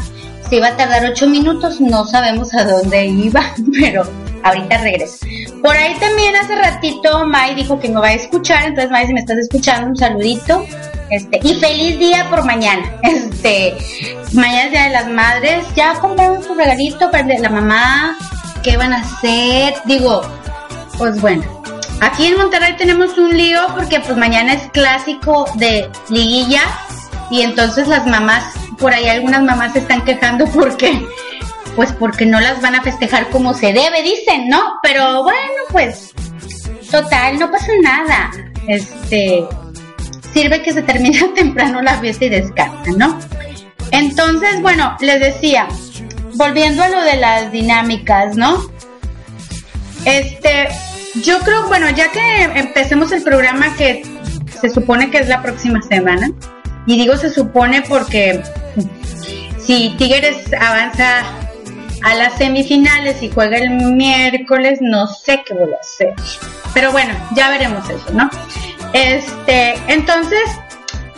se 0.51 0.57
iba 0.57 0.67
a 0.67 0.75
tardar 0.77 1.05
ocho 1.05 1.27
minutos, 1.27 1.79
no 1.79 2.05
sabemos 2.05 2.53
a 2.53 2.65
dónde 2.65 3.05
iba, 3.05 3.41
pero 3.79 4.03
ahorita 4.43 4.79
regresa. 4.79 5.25
Por 5.63 5.75
ahí 5.75 5.95
también 5.99 6.35
hace 6.35 6.55
ratito 6.55 7.25
May 7.25 7.55
dijo 7.55 7.79
que 7.79 7.87
me 7.87 8.01
va 8.01 8.09
a 8.09 8.13
escuchar, 8.13 8.65
entonces 8.65 8.91
May, 8.91 9.07
si 9.07 9.13
me 9.13 9.21
estás 9.21 9.37
escuchando, 9.37 9.87
un 9.87 9.95
saludito. 9.95 10.63
Este, 11.11 11.39
y 11.43 11.55
feliz 11.55 11.99
día 11.99 12.27
por 12.29 12.43
mañana. 12.45 12.83
Este, 13.03 13.75
mañana 14.33 14.63
es 14.63 14.71
Día 14.71 14.83
de 14.83 14.89
las 14.91 15.07
Madres. 15.07 15.65
Ya 15.75 15.93
compraron 15.95 16.43
su 16.43 16.53
regalito 16.53 17.11
para 17.11 17.25
la 17.25 17.49
mamá. 17.49 18.17
¿Qué 18.63 18.77
van 18.77 18.93
a 18.93 19.01
hacer? 19.01 19.73
Digo, 19.85 20.21
pues 20.97 21.19
bueno. 21.19 21.43
Aquí 21.99 22.27
en 22.27 22.37
Monterrey 22.37 22.75
tenemos 22.77 23.17
un 23.17 23.35
lío 23.37 23.59
porque 23.75 23.99
pues 23.99 24.17
mañana 24.17 24.53
es 24.53 24.63
clásico 24.71 25.45
de 25.55 25.87
liguilla 26.09 26.63
y 27.29 27.41
entonces 27.41 27.87
las 27.87 28.07
mamás, 28.07 28.43
por 28.79 28.91
ahí 28.91 29.07
algunas 29.07 29.43
mamás 29.43 29.73
se 29.73 29.79
están 29.79 30.03
quejando 30.03 30.45
porque 30.47 30.99
pues 31.75 31.91
porque 31.93 32.25
no 32.25 32.39
las 32.39 32.59
van 32.59 32.73
a 32.73 32.81
festejar 32.81 33.29
como 33.29 33.53
se 33.53 33.67
debe, 33.71 34.01
dicen, 34.01 34.49
¿no? 34.49 34.79
Pero 34.81 35.21
bueno, 35.23 35.61
pues 35.71 36.11
total, 36.89 37.37
no 37.37 37.51
pasa 37.51 37.71
nada. 37.83 38.31
Este 38.67 39.47
sirve 40.33 40.61
que 40.61 40.73
se 40.73 40.81
termine 40.81 41.21
temprano 41.35 41.81
la 41.81 41.99
fiesta 41.99 42.25
y 42.25 42.29
descansa, 42.29 42.91
¿no? 42.97 43.19
Entonces, 43.91 44.61
bueno, 44.61 44.95
les 45.01 45.19
decía, 45.19 45.67
volviendo 46.35 46.83
a 46.83 46.89
lo 46.89 47.01
de 47.01 47.17
las 47.17 47.51
dinámicas, 47.51 48.35
¿no? 48.37 48.61
Este, 50.05 50.69
yo 51.23 51.39
creo, 51.39 51.67
bueno, 51.67 51.89
ya 51.89 52.11
que 52.11 52.43
empecemos 52.55 53.11
el 53.11 53.21
programa 53.21 53.75
que 53.75 54.03
se 54.61 54.69
supone 54.69 55.11
que 55.11 55.19
es 55.19 55.27
la 55.27 55.41
próxima 55.41 55.81
semana, 55.81 56.31
y 56.87 56.97
digo 56.97 57.15
se 57.17 57.29
supone 57.29 57.83
porque 57.83 58.41
si 59.59 59.93
Tigres 59.97 60.51
avanza 60.59 61.23
a 62.03 62.15
las 62.15 62.33
semifinales 62.37 63.21
y 63.21 63.29
juega 63.29 63.57
el 63.57 63.69
miércoles, 63.69 64.79
no 64.81 65.07
sé 65.07 65.43
qué 65.45 65.53
voy 65.53 65.71
a 65.73 65.77
hacer. 65.77 66.13
Pero 66.73 66.91
bueno, 66.91 67.13
ya 67.35 67.49
veremos 67.49 67.87
eso, 67.89 68.11
¿no? 68.13 68.29
Este, 68.93 69.75
entonces, 69.87 70.41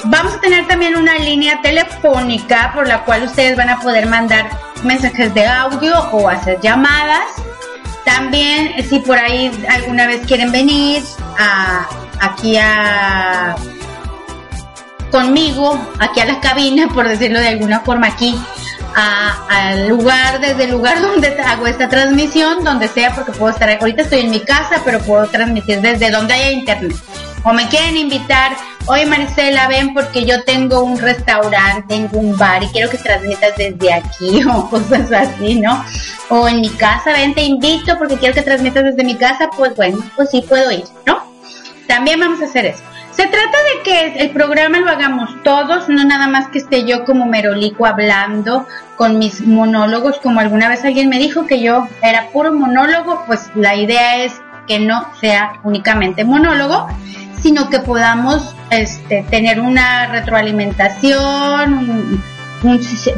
vamos 0.05 0.33
a 0.33 0.39
tener 0.39 0.67
también 0.67 0.95
una 0.95 1.17
línea 1.17 1.61
telefónica 1.61 2.71
por 2.73 2.87
la 2.87 3.03
cual 3.03 3.23
ustedes 3.23 3.57
van 3.57 3.69
a 3.69 3.79
poder 3.79 4.07
mandar 4.07 4.49
mensajes 4.83 5.33
de 5.33 5.45
audio 5.45 5.97
o 6.11 6.29
hacer 6.29 6.59
llamadas. 6.61 7.27
También, 8.05 8.73
si 8.87 8.99
por 8.99 9.17
ahí 9.17 9.51
alguna 9.69 10.07
vez 10.07 10.25
quieren 10.27 10.51
venir 10.51 11.01
aquí 12.19 12.57
a 12.57 13.55
conmigo, 15.13 15.79
aquí 15.99 16.19
a 16.21 16.25
la 16.25 16.39
cabina, 16.41 16.87
por 16.87 17.07
decirlo 17.07 17.39
de 17.39 17.49
alguna 17.49 17.81
forma, 17.81 18.07
aquí 18.07 18.35
al 18.95 19.87
lugar, 19.87 20.41
desde 20.41 20.65
el 20.65 20.71
lugar 20.71 21.01
donde 21.07 21.27
hago 21.41 21.67
esta 21.67 21.87
transmisión, 21.87 22.63
donde 22.63 22.87
sea, 22.87 23.13
porque 23.13 23.31
puedo 23.31 23.53
estar, 23.53 23.69
ahorita 23.69 24.01
estoy 24.01 24.21
en 24.21 24.31
mi 24.31 24.39
casa, 24.39 24.81
pero 24.83 24.99
puedo 24.99 25.27
transmitir 25.27 25.81
desde 25.81 26.09
donde 26.09 26.33
haya 26.33 26.51
internet. 26.51 26.95
O 27.43 27.53
me 27.53 27.67
quieren 27.67 27.97
invitar, 27.97 28.55
oye 28.85 29.05
Maricela, 29.05 29.67
ven 29.67 29.93
porque 29.93 30.25
yo 30.25 30.43
tengo 30.43 30.81
un 30.81 30.97
restaurante, 30.97 31.83
tengo 31.87 32.19
un 32.19 32.37
bar 32.37 32.63
y 32.63 32.67
quiero 32.67 32.89
que 32.89 32.97
transmitas 32.97 33.55
desde 33.57 33.93
aquí 33.93 34.41
o 34.55 34.69
cosas 34.69 35.11
así, 35.11 35.59
¿no? 35.59 35.83
O 36.29 36.47
en 36.47 36.61
mi 36.61 36.69
casa, 36.69 37.11
ven, 37.11 37.33
te 37.33 37.43
invito 37.43 37.97
porque 37.97 38.17
quiero 38.17 38.33
que 38.33 38.41
transmitas 38.41 38.83
desde 38.85 39.03
mi 39.03 39.15
casa, 39.15 39.49
pues 39.57 39.75
bueno, 39.75 39.97
pues 40.15 40.29
sí 40.31 40.41
puedo 40.47 40.71
ir, 40.71 40.85
¿no? 41.05 41.21
También 41.87 42.19
vamos 42.19 42.41
a 42.41 42.45
hacer 42.45 42.65
eso. 42.65 42.83
Se 43.11 43.27
trata 43.27 43.57
de 43.75 43.83
que 43.83 44.23
el 44.23 44.31
programa 44.31 44.79
lo 44.79 44.89
hagamos 44.89 45.29
todos, 45.43 45.87
no 45.87 46.03
nada 46.03 46.27
más 46.27 46.47
que 46.47 46.57
esté 46.57 46.85
yo 46.85 47.05
como 47.05 47.27
merolico 47.27 47.85
hablando 47.85 48.65
con 48.95 49.19
mis 49.19 49.41
monólogos, 49.41 50.17
como 50.19 50.39
alguna 50.39 50.67
vez 50.67 50.83
alguien 50.83 51.09
me 51.09 51.19
dijo 51.19 51.45
que 51.45 51.61
yo 51.61 51.87
era 52.01 52.29
puro 52.29 52.51
monólogo, 52.51 53.23
pues 53.27 53.51
la 53.53 53.75
idea 53.75 54.23
es 54.23 54.33
que 54.67 54.79
no 54.79 55.07
sea 55.19 55.59
únicamente 55.63 56.23
monólogo, 56.23 56.87
sino 57.43 57.69
que 57.69 57.79
podamos 57.79 58.55
este, 58.71 59.23
tener 59.29 59.59
una 59.59 60.07
retroalimentación, 60.07 61.73
un- 61.73 62.23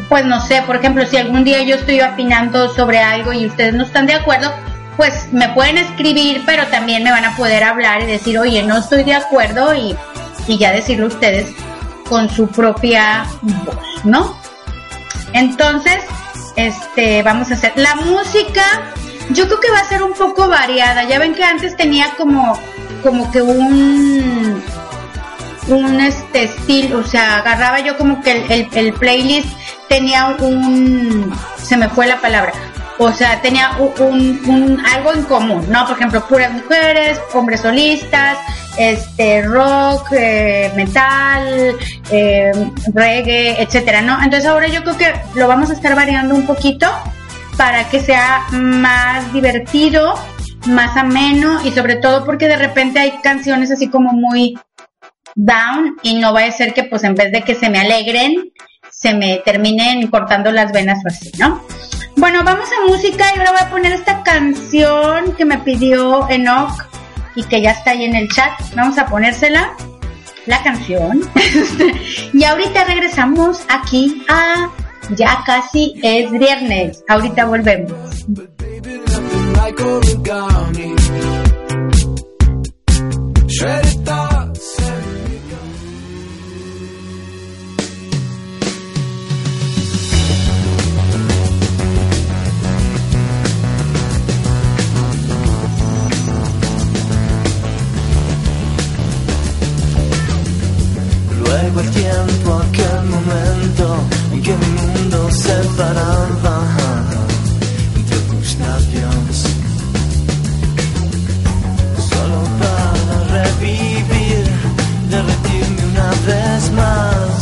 pues 0.10 0.26
no 0.26 0.42
sé, 0.42 0.64
por 0.64 0.76
ejemplo, 0.78 1.06
si 1.06 1.18
algún 1.18 1.44
día 1.44 1.62
yo 1.62 1.76
estoy 1.76 2.02
opinando 2.02 2.74
sobre 2.74 3.00
algo 3.00 3.32
y 3.32 3.46
ustedes 3.46 3.76
no 3.76 3.84
están 3.84 4.08
de 4.08 4.16
acuerdo, 4.16 4.52
pues 4.98 5.32
me 5.32 5.50
pueden 5.50 5.78
escribir, 5.78 6.42
pero 6.48 6.66
también 6.68 7.04
me 7.04 7.12
van 7.12 7.26
a 7.26 7.36
poder 7.38 7.64
hablar 7.64 8.02
y 8.02 8.08
decir, 8.08 8.40
oye, 8.40 8.64
no 8.64 8.78
estoy 8.78 9.04
de 9.04 9.14
acuerdo 9.14 9.76
y, 9.76 9.96
y 10.48 10.58
ya 10.58 10.72
decirlo 10.72 11.08
ustedes 11.08 11.48
con 12.10 12.28
su 12.30 12.48
propia 12.48 13.26
voz, 13.42 14.04
¿no? 14.04 14.36
Entonces, 15.34 16.00
este, 16.56 17.22
vamos 17.24 17.52
a 17.52 17.56
hacer 17.56 17.74
la 17.76 17.94
música. 17.96 18.64
Yo 19.32 19.46
creo 19.48 19.60
que 19.60 19.72
va 19.72 19.80
a 19.80 19.86
ser 19.90 20.02
un 20.02 20.14
poco 20.14 20.48
variada. 20.48 21.04
Ya 21.04 21.20
ven 21.20 21.34
que 21.36 21.44
antes 21.44 21.76
tenía 21.76 22.08
como, 22.18 22.58
como 23.06 23.32
que 23.32 23.42
un, 23.42 24.62
un 25.68 26.00
este 26.02 26.44
estilo, 26.46 27.00
o 27.00 27.04
sea, 27.04 27.38
agarraba 27.38 27.80
yo 27.80 27.98
como 27.98 28.22
que 28.22 28.32
el, 28.32 28.52
el- 28.52 28.70
el 28.74 28.94
playlist 28.94 29.48
tenía 29.88 30.36
un, 30.40 31.32
se 31.58 31.78
me 31.78 31.88
fue 31.90 32.08
la 32.08 32.20
palabra, 32.20 32.52
o 32.98 33.12
sea, 33.14 33.42
tenía 33.42 33.72
un, 34.00 34.42
un- 34.48 34.84
algo 34.86 35.14
en 35.14 35.24
común, 35.24 35.66
¿no? 35.70 35.86
Por 35.88 35.98
ejemplo, 35.98 36.26
puras 36.28 36.52
mujeres, 36.52 37.20
hombres 37.34 37.62
solistas, 37.62 38.38
este, 38.78 39.42
rock, 39.44 40.08
eh, 40.14 40.72
metal, 40.76 41.76
eh, 42.12 42.52
reggae, 42.94 43.62
etcétera, 43.62 44.02
¿no? 44.02 44.22
Entonces 44.24 44.50
ahora 44.50 44.68
yo 44.68 44.82
creo 44.84 44.98
que 44.98 45.14
lo 45.36 45.48
vamos 45.48 45.70
a 45.70 45.74
estar 45.74 45.96
variando 45.96 46.34
un 46.36 46.46
poquito 46.48 46.88
para 47.56 47.88
que 47.90 48.00
sea 48.02 48.42
más 48.52 49.32
divertido, 49.32 50.16
más 50.68 50.98
ameno 50.98 51.66
y 51.66 51.72
sobre 51.72 51.96
todo 51.96 52.26
porque 52.26 52.48
de 52.48 52.58
repente 52.58 53.00
hay 53.00 53.20
canciones 53.22 53.72
así 53.72 53.90
como 53.90 54.14
muy 54.14 54.58
down 55.36 55.98
y 56.02 56.16
no 56.16 56.34
vaya 56.34 56.48
a 56.48 56.52
ser 56.52 56.74
que 56.74 56.84
pues 56.84 57.04
en 57.04 57.16
vez 57.16 57.32
de 57.32 57.42
que 57.42 57.56
se 57.56 57.70
me 57.70 57.80
alegren, 57.80 58.52
se 58.90 59.14
me 59.14 59.42
terminen 59.44 60.08
cortando 60.08 60.52
las 60.52 60.72
venas 60.72 61.00
o 61.04 61.08
así, 61.08 61.32
¿no? 61.38 61.62
Bueno, 62.18 62.44
vamos 62.44 62.70
a 62.72 62.88
música 62.90 63.26
y 63.36 63.40
ahora 63.40 63.52
voy 63.52 63.62
a 63.62 63.70
poner 63.70 63.92
esta 63.92 64.24
canción 64.24 65.34
que 65.34 65.44
me 65.44 65.58
pidió 65.60 66.30
Enoch 66.30 66.86
y 67.36 67.44
que 67.44 67.62
ya 67.62 67.72
está 67.72 67.92
ahí 67.92 68.06
en 68.06 68.16
el 68.16 68.30
chat. 68.30 68.54
Vamos 68.74 68.98
a 68.98 69.06
ponérsela, 69.06 69.74
la 70.46 70.64
canción. 70.64 71.22
y 72.34 72.44
ahorita 72.44 72.86
regresamos 72.86 73.66
aquí 73.70 74.24
a 74.30 74.70
Ya 75.16 75.44
casi 75.46 76.00
es 76.02 76.32
viernes. 76.32 77.04
Ahorita 77.08 77.46
volvemos. 77.46 78.26
Like 79.58 79.78
origami. 79.78 80.90
Shredded 83.56 84.06
thoughts. 84.06 84.78
Luego 101.40 101.80
el 101.80 101.90
tiempo, 101.92 102.54
aquel 102.54 103.04
momento 103.16 103.86
en 104.34 104.42
que 104.42 104.54
mi 104.58 104.68
mundo 104.68 105.32
se 105.32 105.56
paraba 105.78 106.55
más, 116.72 117.42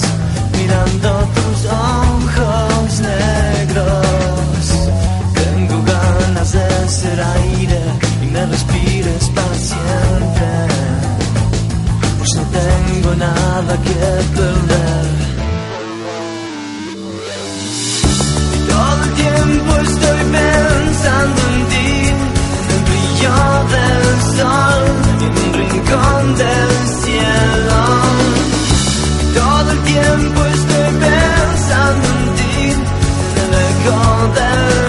mirando 0.58 1.10
tus 1.38 1.66
ojos 1.66 3.00
negros. 3.00 4.66
Tengo 5.34 5.84
ganas 5.84 6.52
de 6.52 6.90
ser 6.90 7.22
aire 7.22 7.82
y 8.24 8.26
me 8.28 8.46
respires 8.46 9.32
siempre 9.56 10.74
pues 12.18 12.36
no 12.36 12.44
tengo 12.44 13.16
nada 13.16 13.74
que 13.86 13.94
perder. 14.36 15.06
Todo 18.70 19.04
el 19.04 19.14
tiempo 19.24 19.72
estoy 19.90 20.20
pensando 20.40 21.42
en 21.54 21.66
ti, 21.72 21.90
en 22.12 22.68
el 22.76 22.82
brillo 22.90 23.36
del 23.74 24.08
sol, 24.38 24.84
en 25.26 25.32
un 25.44 25.54
rincón 25.54 26.36
del 26.38 26.72
cielo. 27.02 28.03
Tiempo 29.94 30.44
estoy 30.46 30.90
pensando 31.02 32.08
en 32.08 32.36
ti, 32.36 32.74
el 33.42 34.83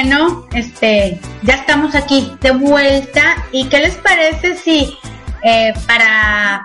Bueno, 0.00 0.46
este, 0.52 1.18
ya 1.42 1.54
estamos 1.54 1.96
aquí 1.96 2.32
de 2.40 2.52
vuelta. 2.52 3.44
¿Y 3.50 3.64
qué 3.64 3.80
les 3.80 3.96
parece 3.96 4.54
si 4.54 4.96
eh, 5.42 5.74
para 5.88 6.64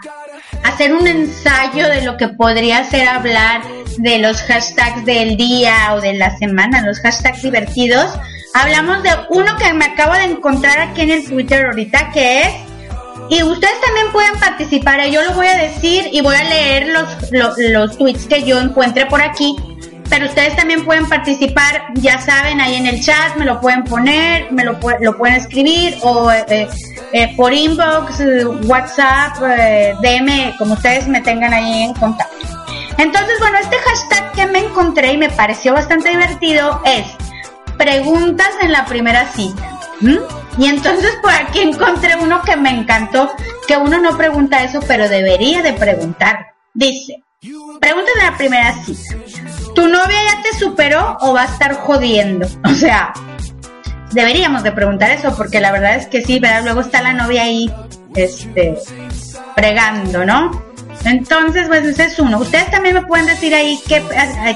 hacer 0.63 0.93
un 0.93 1.07
ensayo 1.07 1.89
de 1.89 2.03
lo 2.03 2.15
que 2.15 2.27
podría 2.27 2.83
ser 2.83 3.07
hablar 3.07 3.63
de 3.97 4.19
los 4.19 4.39
hashtags 4.43 5.03
del 5.05 5.35
día 5.35 5.95
o 5.95 6.01
de 6.01 6.13
la 6.13 6.37
semana, 6.37 6.85
los 6.85 6.99
hashtags 6.99 7.41
divertidos, 7.41 8.13
hablamos 8.53 9.01
de 9.01 9.09
uno 9.31 9.57
que 9.57 9.73
me 9.73 9.85
acabo 9.85 10.13
de 10.13 10.25
encontrar 10.25 10.79
aquí 10.79 11.01
en 11.01 11.09
el 11.09 11.25
Twitter 11.27 11.65
ahorita, 11.65 12.11
que 12.11 12.41
es 12.41 12.53
y 13.29 13.41
ustedes 13.41 13.81
también 13.81 14.11
pueden 14.11 14.35
participar, 14.39 14.99
eh, 14.99 15.09
yo 15.09 15.23
lo 15.23 15.33
voy 15.33 15.47
a 15.47 15.57
decir 15.57 16.07
y 16.11 16.21
voy 16.21 16.35
a 16.35 16.43
leer 16.43 16.89
los, 16.89 17.31
los, 17.31 17.57
los 17.57 17.97
tweets 17.97 18.27
que 18.27 18.43
yo 18.43 18.59
encuentre 18.59 19.07
por 19.07 19.23
aquí, 19.23 19.55
pero 20.13 20.27
ustedes 20.27 20.55
también 20.55 20.85
pueden 20.85 21.09
participar, 21.09 21.85
ya 21.95 22.19
saben, 22.21 22.61
ahí 22.61 22.75
en 22.75 22.85
el 22.85 23.01
chat, 23.03 23.35
me 23.35 23.45
lo 23.45 23.59
pueden 23.59 23.83
poner, 23.83 24.51
me 24.51 24.63
lo, 24.63 24.79
pu- 24.79 24.99
lo 25.01 25.17
pueden 25.17 25.37
escribir 25.37 25.97
o 26.03 26.31
eh, 26.31 26.67
eh, 27.13 27.33
por 27.35 27.51
inbox, 27.51 28.19
eh, 28.19 28.45
WhatsApp, 28.45 29.37
eh, 29.43 29.95
DM, 30.03 30.55
como 30.59 30.75
ustedes 30.75 31.07
me 31.07 31.19
tengan 31.21 31.51
ahí 31.51 31.81
en 31.81 31.93
contacto. 31.95 32.35
Entonces, 32.99 33.39
bueno, 33.39 33.57
este 33.57 33.75
hashtag 33.77 34.31
que 34.33 34.45
me 34.45 34.59
encontré 34.59 35.13
y 35.13 35.17
me 35.17 35.29
pareció 35.31 35.73
bastante 35.73 36.09
divertido 36.09 36.79
es 36.85 37.07
preguntas 37.79 38.51
en 38.61 38.71
la 38.71 38.85
primera 38.85 39.25
cita. 39.31 39.67
Y 40.59 40.67
entonces 40.67 41.17
por 41.23 41.31
aquí 41.31 41.61
encontré 41.61 42.15
uno 42.17 42.43
que 42.43 42.55
me 42.55 42.69
encantó, 42.69 43.31
que 43.67 43.77
uno 43.77 43.99
no 43.99 44.15
pregunta 44.15 44.61
eso, 44.63 44.79
pero 44.87 45.09
debería 45.09 45.63
de 45.63 45.73
preguntar. 45.73 46.53
Dice, 46.75 47.23
preguntas 47.79 48.13
en 48.19 48.25
la 48.25 48.37
primera 48.37 48.73
cita. 48.83 49.15
¿Tu 49.75 49.87
novia 49.87 50.17
ya 50.31 50.41
te 50.41 50.57
superó 50.57 51.17
o 51.21 51.33
va 51.33 51.43
a 51.43 51.45
estar 51.45 51.75
jodiendo? 51.75 52.47
O 52.65 52.73
sea, 52.73 53.13
deberíamos 54.11 54.63
de 54.63 54.71
preguntar 54.71 55.11
eso, 55.11 55.35
porque 55.35 55.59
la 55.59 55.71
verdad 55.71 55.95
es 55.95 56.07
que 56.07 56.21
sí, 56.21 56.39
¿verdad? 56.39 56.63
Luego 56.63 56.81
está 56.81 57.01
la 57.01 57.13
novia 57.13 57.43
ahí, 57.43 57.71
este, 58.15 58.77
fregando, 59.55 60.25
¿no? 60.25 60.63
Entonces, 61.05 61.67
pues 61.67 61.85
ese 61.85 62.05
es 62.05 62.19
uno. 62.19 62.39
Ustedes 62.39 62.69
también 62.71 62.95
me 62.95 63.01
pueden 63.01 63.25
decir 63.25 63.53
ahí 63.53 63.79
qué, 63.87 64.01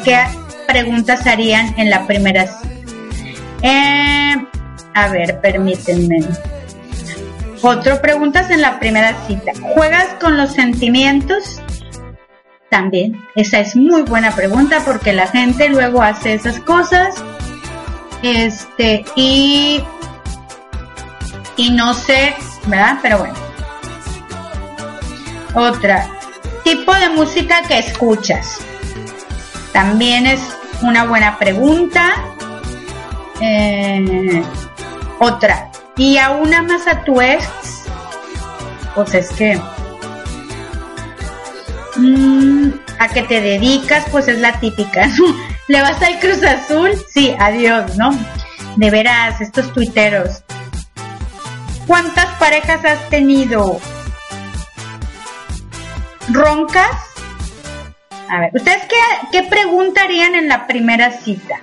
qué 0.04 0.24
preguntas 0.68 1.26
harían 1.28 1.74
en 1.78 1.90
la 1.90 2.08
primera 2.08 2.48
cita. 2.48 2.76
Eh, 3.64 4.36
a 4.94 5.08
ver, 5.10 5.40
permítanme. 5.42 6.20
Otro, 7.62 8.02
preguntas 8.02 8.50
en 8.52 8.62
la 8.62 8.80
primera 8.80 9.16
cita. 9.28 9.52
¿Juegas 9.74 10.08
con 10.22 10.38
los 10.38 10.54
sentimientos? 10.54 11.62
También, 12.70 13.22
esa 13.36 13.60
es 13.60 13.76
muy 13.76 14.02
buena 14.02 14.32
pregunta 14.36 14.82
porque 14.86 15.14
la 15.14 15.28
gente 15.28 15.70
luego 15.70 16.02
hace 16.02 16.34
esas 16.34 16.60
cosas. 16.60 17.16
Este, 18.22 19.06
y. 19.16 19.84
Y 21.56 21.72
no 21.72 21.94
sé, 21.94 22.36
¿verdad? 22.68 23.00
Pero 23.02 23.20
bueno. 23.20 23.34
Otra, 25.54 26.08
tipo 26.64 26.94
de 26.94 27.10
música 27.10 27.64
que 27.68 27.80
escuchas. 27.80 28.60
También 29.72 30.28
es 30.28 30.40
una 30.82 31.06
buena 31.06 31.38
pregunta. 31.38 32.16
Eh, 33.42 34.44
otra, 35.20 35.72
y 35.96 36.18
aún 36.18 36.54
amas 36.54 36.88
a 36.88 37.04
tu 37.04 37.22
ex, 37.22 37.48
pues 38.94 39.14
es 39.14 39.30
que 39.32 39.60
mm, 41.96 42.57
a 43.00 43.08
qué 43.10 43.24
te 43.24 43.42
dedicas, 43.42 44.06
pues 44.12 44.28
es 44.28 44.40
la 44.40 44.60
típica. 44.60 45.08
¿Le 45.68 45.82
vas 45.82 46.02
al 46.02 46.20
Cruz 46.20 46.44
Azul? 46.44 46.92
Sí, 47.10 47.36
adiós, 47.40 47.96
¿no? 47.98 48.12
De 48.76 48.90
veras, 48.90 49.42
estos 49.42 49.72
tuiteros. 49.74 50.44
¿Cuántas 51.86 52.26
parejas 52.38 52.84
has 52.86 53.10
tenido? 53.10 53.80
¿Roncas? 56.30 56.96
A 58.30 58.40
ver, 58.42 58.52
¿ustedes 58.54 58.84
qué, 58.90 58.96
qué 59.32 59.44
preguntarían 59.44 60.36
en 60.36 60.50
la 60.50 60.68
primera 60.68 61.12
cita? 61.12 61.56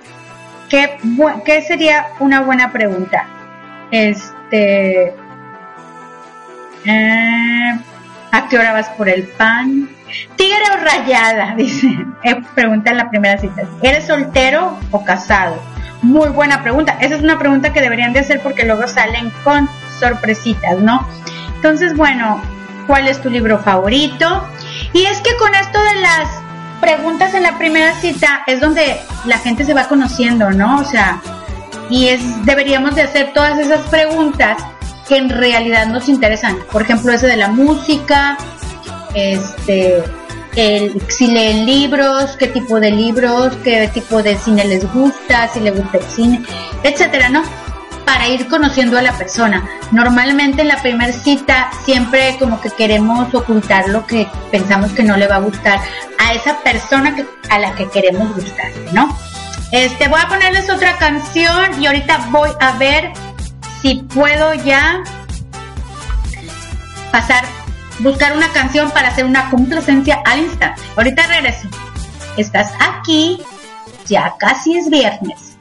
¿Qué, 0.70 0.99
¿Qué 1.45 1.62
sería 1.62 2.07
una 2.20 2.41
buena 2.41 2.72
pregunta? 2.72 3.26
Este. 3.91 5.14
eh, 6.87 7.78
¿A 8.32 8.49
qué 8.49 8.59
hora 8.59 8.72
vas 8.72 8.89
por 8.91 9.09
el 9.09 9.24
pan? 9.24 9.93
¿Tigre 10.37 10.62
o 10.73 10.85
rayada? 10.85 11.55
Dice. 11.57 11.89
Pregunta 12.55 12.91
en 12.91 12.99
la 12.99 13.11
primera 13.11 13.39
cita. 13.39 13.62
¿Eres 13.83 14.07
soltero 14.07 14.79
o 14.91 15.05
casado? 15.05 15.61
Muy 16.03 16.29
buena 16.29 16.62
pregunta. 16.62 16.97
Esa 17.01 17.17
es 17.17 17.23
una 17.23 17.39
pregunta 17.39 17.73
que 17.73 17.81
deberían 17.81 18.12
de 18.12 18.21
hacer 18.21 18.41
porque 18.41 18.65
luego 18.65 18.87
salen 18.87 19.31
con 19.43 19.69
sorpresitas, 19.99 20.79
¿no? 20.79 21.07
Entonces, 21.57 21.97
bueno, 21.97 22.43
¿cuál 22.87 23.09
es 23.09 23.21
tu 23.23 23.31
libro 23.31 23.59
favorito? 23.59 24.47
Y 24.93 25.05
es 25.07 25.21
que 25.21 25.35
con 25.37 25.55
esto 25.55 25.79
de 25.83 26.01
las 26.01 26.29
preguntas 26.81 27.33
en 27.35 27.43
la 27.43 27.57
primera 27.57 27.95
cita 27.95 28.43
es 28.47 28.61
donde 28.61 29.01
la 29.25 29.39
gente 29.39 29.65
se 29.65 29.73
va 29.73 29.89
conociendo, 29.89 30.51
¿no? 30.51 30.81
O 30.81 30.85
sea, 30.85 31.23
y 31.89 32.09
es 32.09 32.45
deberíamos 32.45 32.95
de 32.95 33.03
hacer 33.03 33.33
todas 33.33 33.59
esas 33.59 33.81
preguntas 33.89 34.62
que 35.09 35.17
en 35.17 35.31
realidad 35.31 35.87
nos 35.87 36.09
interesan. 36.09 36.59
Por 36.71 36.83
ejemplo, 36.83 37.12
ese 37.12 37.27
de 37.27 37.37
la 37.37 37.49
música, 37.49 38.37
este, 39.15 40.03
el, 40.57 41.01
si 41.09 41.27
leen 41.29 41.67
libros, 41.67 42.37
qué 42.37 42.49
tipo 42.49 42.81
de 42.81 42.91
libros, 42.91 43.55
qué 43.65 43.89
tipo 43.93 44.23
de 44.23 44.37
cine 44.37 44.65
les 44.65 44.91
gusta, 44.93 45.49
si 45.49 45.61
les 45.61 45.75
gusta 45.75 45.99
el 45.99 46.05
cine, 46.05 46.43
etcétera, 46.83 47.29
¿no? 47.29 47.43
Para 48.05 48.29
ir 48.29 48.49
conociendo 48.49 48.99
a 48.99 49.03
la 49.03 49.12
persona. 49.17 49.69
Normalmente 49.91 50.62
en 50.62 50.69
la 50.69 50.81
primera 50.83 51.12
cita 51.12 51.71
siempre 51.85 52.37
como 52.39 52.61
que 52.61 52.71
queremos 52.71 53.35
ocultar 53.35 53.89
lo 53.89 54.07
que 54.07 54.29
pensamos 54.51 54.93
que 54.93 55.03
no 55.03 55.17
le 55.17 55.27
va 55.27 55.37
a 55.37 55.41
gustar 55.41 55.81
a 56.19 56.35
esa 56.35 56.59
persona 56.61 57.15
que, 57.17 57.25
a 57.51 57.59
la 57.59 57.75
que 57.75 57.89
queremos 57.89 58.35
gustar, 58.35 58.71
¿no? 58.93 59.17
Este, 59.73 60.07
voy 60.07 60.21
a 60.23 60.29
ponerles 60.29 60.71
otra 60.71 60.97
canción 60.99 61.83
y 61.83 61.87
ahorita 61.87 62.29
voy 62.31 62.51
a 62.61 62.73
ver 62.79 63.12
si 63.83 63.97
puedo 63.97 64.55
ya 64.55 65.03
pasar, 67.11 67.45
buscar 68.01 68.36
una 68.36 68.53
canción 68.53 68.90
para 68.90 69.09
hacer 69.09 69.24
una 69.24 69.51
complacencia 69.51 70.20
al 70.24 70.40
instante. 70.40 70.80
Ahorita 70.97 71.26
regreso. 71.26 71.68
Estás 72.36 72.72
aquí, 72.80 73.40
ya 74.07 74.34
casi 74.38 74.76
es 74.76 74.90
viernes. 74.90 75.57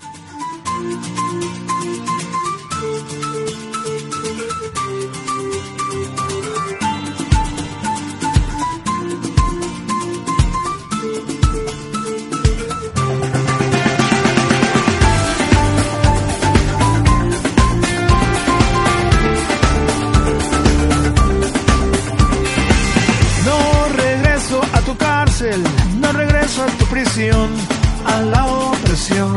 No 26.00 26.12
regreso 26.12 26.62
a 26.64 26.68
tu 26.68 26.86
prisión, 26.86 27.50
a 28.06 28.22
la 28.22 28.46
opresión. 28.46 29.36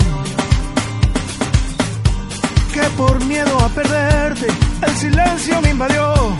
Que 2.72 2.82
por 2.98 3.24
miedo 3.24 3.58
a 3.60 3.68
perderte, 3.70 4.46
el 4.82 4.96
silencio 4.96 5.58
me 5.62 5.70
invadió 5.70 6.36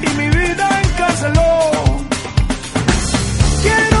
y 0.00 0.16
mi 0.16 0.28
vida 0.28 0.80
encarceló. 0.84 1.70
Quiero 3.62 3.99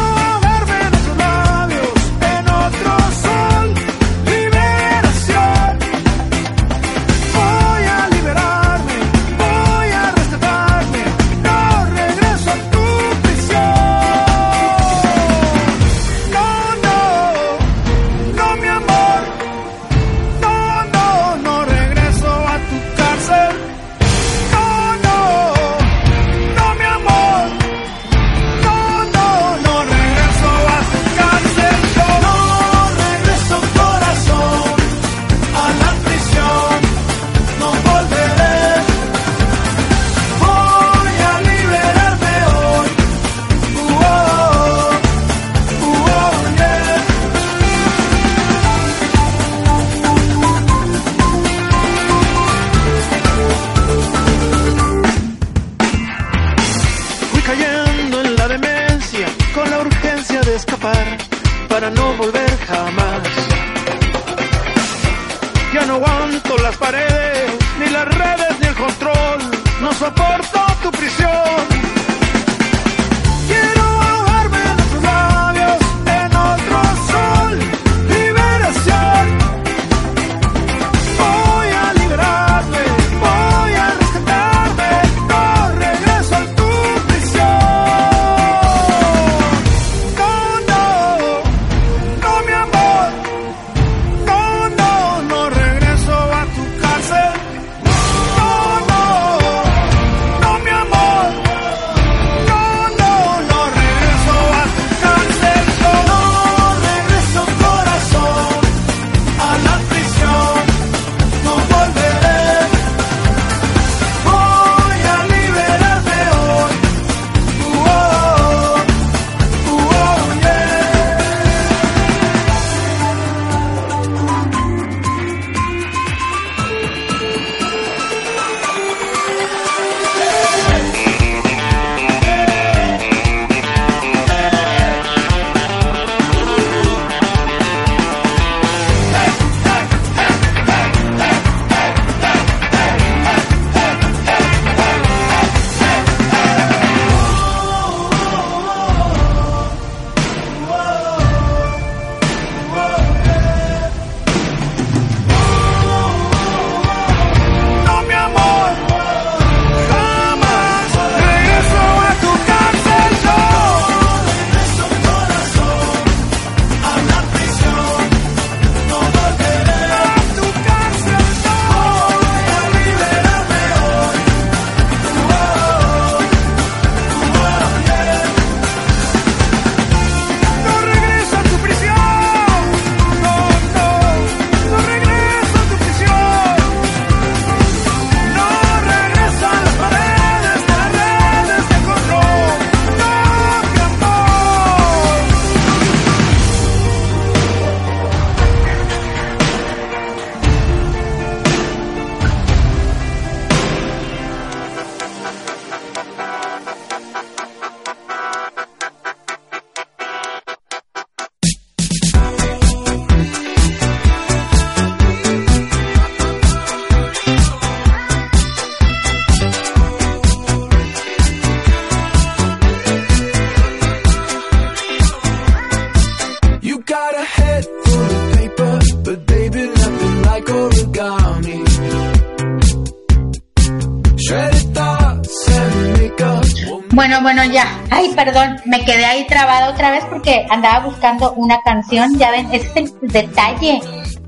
Bueno, 237.22 237.44
ya. 237.44 237.66
Ay, 237.90 238.12
perdón, 238.14 238.56
me 238.64 238.84
quedé 238.84 239.04
ahí 239.04 239.26
trabada 239.26 239.70
otra 239.70 239.90
vez 239.90 240.04
porque 240.08 240.46
andaba 240.50 240.86
buscando 240.86 241.32
una 241.32 241.60
canción. 241.62 242.18
Ya 242.18 242.30
ven, 242.30 242.48
ese 242.52 242.66
es 242.66 242.76
el 242.76 242.92
detalle. 243.08 243.80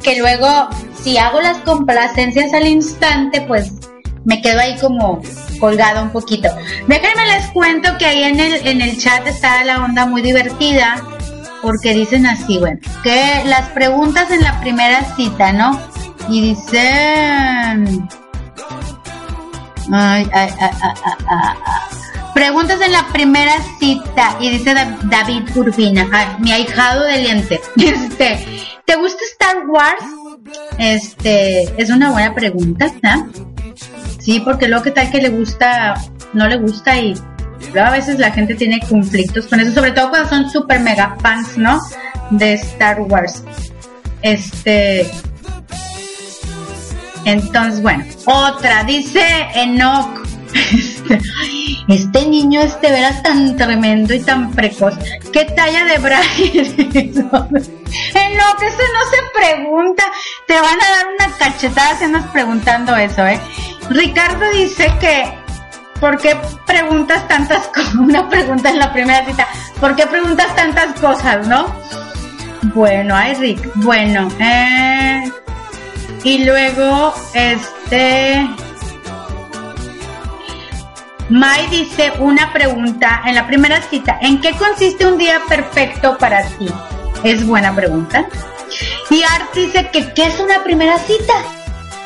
Que 0.02 0.18
luego, 0.18 0.68
si 1.02 1.16
hago 1.16 1.40
las 1.40 1.58
complacencias 1.58 2.52
al 2.52 2.66
instante, 2.66 3.40
pues 3.42 3.72
me 4.24 4.40
quedo 4.42 4.60
ahí 4.60 4.76
como 4.78 5.20
colgada 5.58 6.02
un 6.02 6.10
poquito. 6.10 6.48
Déjenme 6.86 7.26
les 7.26 7.46
cuento 7.52 7.96
que 7.98 8.06
ahí 8.06 8.24
en 8.24 8.40
el, 8.40 8.66
en 8.66 8.82
el 8.82 8.98
chat 8.98 9.26
está 9.26 9.64
la 9.64 9.84
onda 9.84 10.06
muy 10.06 10.22
divertida. 10.22 10.96
Porque 11.62 11.94
dicen 11.94 12.26
así, 12.26 12.58
bueno, 12.58 12.80
que 13.04 13.42
las 13.44 13.68
preguntas 13.68 14.30
en 14.32 14.42
la 14.42 14.60
primera 14.60 15.04
cita, 15.14 15.52
¿no? 15.52 15.80
Y 16.28 16.40
dicen... 16.40 18.08
Ay, 19.92 20.28
ay, 20.32 20.50
ay, 20.60 20.70
ay, 20.82 20.92
ay, 21.04 21.14
ay. 21.26 22.01
Preguntas 22.34 22.80
en 22.80 22.92
la 22.92 23.06
primera 23.12 23.52
cita 23.78 24.36
y 24.40 24.48
dice 24.50 24.72
Da- 24.74 24.98
David 25.04 25.54
Urbina, 25.54 26.36
mi 26.38 26.50
ahijado 26.52 27.04
de 27.04 27.18
liente. 27.18 27.60
Este, 27.76 28.46
¿te 28.86 28.96
gusta 28.96 29.22
Star 29.32 29.66
Wars? 29.68 30.02
Este, 30.78 31.62
es 31.80 31.90
una 31.90 32.10
buena 32.10 32.34
pregunta, 32.34 32.86
¿no? 33.02 33.28
Sí, 34.18 34.40
porque 34.40 34.66
luego 34.68 34.84
que 34.84 34.90
tal 34.92 35.10
que 35.10 35.20
le 35.20 35.28
gusta, 35.30 35.94
no 36.32 36.46
le 36.48 36.56
gusta 36.56 36.96
y 36.98 37.14
luego 37.72 37.88
a 37.88 37.90
veces 37.90 38.18
la 38.18 38.30
gente 38.30 38.54
tiene 38.54 38.80
conflictos 38.88 39.46
con 39.46 39.60
eso, 39.60 39.72
sobre 39.72 39.92
todo 39.92 40.10
cuando 40.10 40.28
son 40.28 40.48
super 40.50 40.80
mega 40.80 41.16
fans, 41.20 41.58
¿no? 41.58 41.80
De 42.30 42.54
Star 42.54 43.00
Wars. 43.02 43.42
Este, 44.22 45.10
entonces, 47.24 47.82
bueno, 47.82 48.04
otra, 48.26 48.84
dice 48.84 49.20
Enoch. 49.54 50.20
Este, 51.88 52.26
niño 52.26 52.60
es 52.60 52.80
de 52.80 52.90
veras 52.90 53.22
tan 53.22 53.56
tremendo 53.56 54.14
y 54.14 54.20
tan 54.20 54.52
precoz. 54.52 54.94
¿Qué 55.32 55.44
talla 55.44 55.84
de 55.84 55.98
braille 55.98 56.60
es 56.60 56.74
eso? 56.78 57.48
Enoch, 58.14 58.62
eso 58.62 58.82
no 58.94 59.02
se 59.10 59.22
pregunta. 59.34 60.04
Te 60.46 60.54
van 60.54 60.80
a 60.80 60.90
dar 60.90 61.06
una 61.18 61.36
cachetada 61.36 61.98
si 61.98 62.04
andas 62.04 62.26
preguntando 62.32 62.96
eso, 62.96 63.26
¿eh? 63.26 63.38
Ricardo 63.90 64.48
dice 64.52 64.92
que, 65.00 65.32
¿por 66.00 66.18
qué 66.18 66.36
preguntas 66.66 67.26
tantas 67.28 67.66
cosas? 67.68 67.94
Una 68.00 68.28
pregunta 68.28 68.70
en 68.70 68.78
la 68.78 68.92
primera 68.92 69.26
cita. 69.26 69.46
¿Por 69.80 69.96
qué 69.96 70.06
preguntas 70.06 70.54
tantas 70.54 70.98
cosas, 71.00 71.46
no? 71.48 71.66
Bueno, 72.74 73.14
ay, 73.16 73.34
Rick. 73.34 73.70
Bueno, 73.76 74.28
eh. 74.38 75.24
Y 76.24 76.44
luego, 76.44 77.12
este. 77.34 78.48
Mai 81.32 81.66
dice 81.68 82.12
una 82.18 82.52
pregunta 82.52 83.22
en 83.24 83.34
la 83.34 83.46
primera 83.46 83.80
cita. 83.80 84.18
¿En 84.20 84.38
qué 84.38 84.52
consiste 84.52 85.06
un 85.06 85.16
día 85.16 85.40
perfecto 85.48 86.18
para 86.18 86.42
ti? 86.44 86.68
Es 87.24 87.46
buena 87.46 87.74
pregunta. 87.74 88.26
Y 89.08 89.22
Art 89.22 89.54
dice 89.54 89.88
que 89.90 90.12
¿qué 90.12 90.24
es 90.24 90.38
una 90.38 90.62
primera 90.62 90.98
cita? 90.98 91.32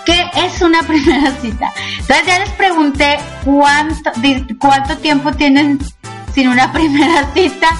¿Qué 0.04 0.30
es 0.36 0.62
una 0.62 0.80
primera 0.86 1.32
cita? 1.40 1.72
Entonces 1.98 2.24
ya 2.24 2.38
les 2.38 2.50
pregunté 2.50 3.18
cuánto 3.44 4.96
tiempo 4.98 5.32
tienen 5.32 5.80
sin 6.32 6.46
una 6.46 6.72
primera 6.72 7.28
cita 7.34 7.70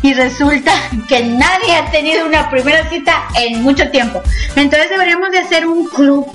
y 0.00 0.14
resulta 0.14 0.72
que 1.06 1.22
nadie 1.22 1.76
ha 1.76 1.90
tenido 1.90 2.24
una 2.24 2.48
primera 2.48 2.88
cita 2.88 3.28
en 3.36 3.62
mucho 3.62 3.90
tiempo. 3.90 4.22
Entonces 4.56 4.88
deberíamos 4.88 5.30
de 5.32 5.40
hacer 5.40 5.66
un 5.66 5.86
club 5.86 6.26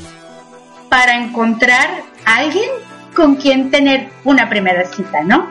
para 0.90 1.18
encontrar 1.18 1.90
a 2.24 2.36
alguien 2.36 2.70
con 3.20 3.36
quien 3.36 3.70
tener 3.70 4.10
una 4.24 4.48
primera 4.48 4.86
cita, 4.86 5.24
¿no? 5.26 5.46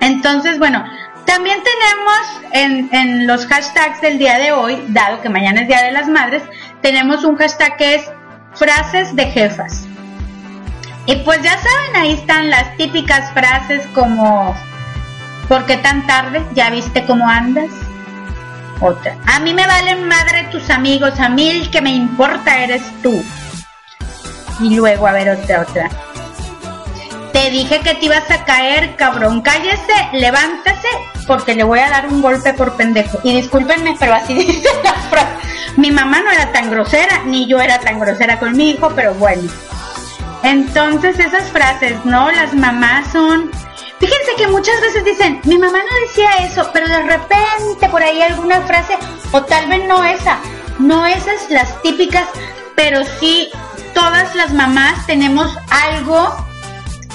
Entonces, 0.00 0.58
bueno, 0.58 0.84
También 1.24 1.58
tenemos 1.64 2.52
en, 2.52 2.94
en 2.94 3.26
los 3.26 3.46
hashtags 3.46 4.02
del 4.02 4.18
día 4.18 4.36
de 4.36 4.52
hoy, 4.52 4.84
dado 4.88 5.22
que 5.22 5.30
mañana 5.30 5.62
es 5.62 5.68
Día 5.68 5.82
de 5.82 5.90
las 5.90 6.06
Madres, 6.06 6.42
tenemos 6.82 7.24
un 7.24 7.36
hashtag 7.36 7.78
que 7.78 7.94
es 7.94 8.10
frases 8.52 9.16
de 9.16 9.24
jefas. 9.30 9.86
Y 11.06 11.16
pues 11.24 11.40
ya 11.40 11.56
saben, 11.56 11.96
ahí 11.96 12.12
están 12.12 12.50
las 12.50 12.76
típicas 12.76 13.32
frases 13.32 13.86
como 13.94 14.54
¿Por 15.48 15.64
qué 15.64 15.78
tan 15.78 16.06
tarde? 16.06 16.42
¿Ya 16.54 16.68
viste 16.68 17.06
cómo 17.06 17.26
andas? 17.26 17.70
Otra. 18.80 19.16
A 19.26 19.40
mí 19.40 19.54
me 19.54 19.66
valen 19.66 20.06
madre 20.06 20.46
tus 20.52 20.68
amigos, 20.68 21.18
a 21.20 21.30
mí 21.30 21.48
el 21.48 21.70
que 21.70 21.80
me 21.80 21.94
importa 21.94 22.62
eres 22.62 22.82
tú. 23.02 23.24
Y 24.60 24.76
luego, 24.76 25.06
a 25.06 25.12
ver, 25.12 25.30
otra, 25.30 25.62
otra. 25.62 25.88
Dije 27.50 27.80
que 27.80 27.94
te 27.94 28.06
ibas 28.06 28.30
a 28.30 28.44
caer, 28.44 28.96
cabrón. 28.96 29.42
Cállese, 29.42 29.92
levántase, 30.12 30.88
porque 31.26 31.54
le 31.54 31.64
voy 31.64 31.78
a 31.78 31.90
dar 31.90 32.06
un 32.06 32.22
golpe 32.22 32.52
por 32.54 32.76
pendejo. 32.76 33.18
Y 33.22 33.34
discúlpenme, 33.34 33.96
pero 33.98 34.14
así 34.14 34.34
dice 34.46 34.68
la 34.82 34.92
frase. 34.92 35.32
Mi 35.76 35.90
mamá 35.90 36.20
no 36.20 36.30
era 36.30 36.52
tan 36.52 36.70
grosera, 36.70 37.22
ni 37.24 37.46
yo 37.46 37.60
era 37.60 37.78
tan 37.78 37.98
grosera 37.98 38.38
con 38.38 38.56
mi 38.56 38.70
hijo, 38.70 38.92
pero 38.94 39.14
bueno. 39.14 39.50
Entonces 40.42 41.18
esas 41.18 41.50
frases, 41.50 42.04
¿no? 42.04 42.30
Las 42.30 42.54
mamás 42.54 43.10
son... 43.12 43.50
Fíjense 43.98 44.34
que 44.36 44.48
muchas 44.48 44.80
veces 44.80 45.04
dicen, 45.04 45.40
mi 45.44 45.56
mamá 45.56 45.78
no 45.78 46.06
decía 46.06 46.46
eso, 46.46 46.68
pero 46.72 46.86
de 46.86 47.02
repente 47.02 47.88
por 47.90 48.02
ahí 48.02 48.20
alguna 48.20 48.60
frase, 48.62 48.98
o 49.32 49.42
tal 49.42 49.68
vez 49.68 49.86
no 49.86 50.04
esa, 50.04 50.38
no 50.78 51.06
esas 51.06 51.48
las 51.48 51.80
típicas, 51.82 52.26
pero 52.74 53.02
sí 53.18 53.48
todas 53.94 54.34
las 54.34 54.52
mamás 54.52 55.06
tenemos 55.06 55.56
algo 55.70 56.36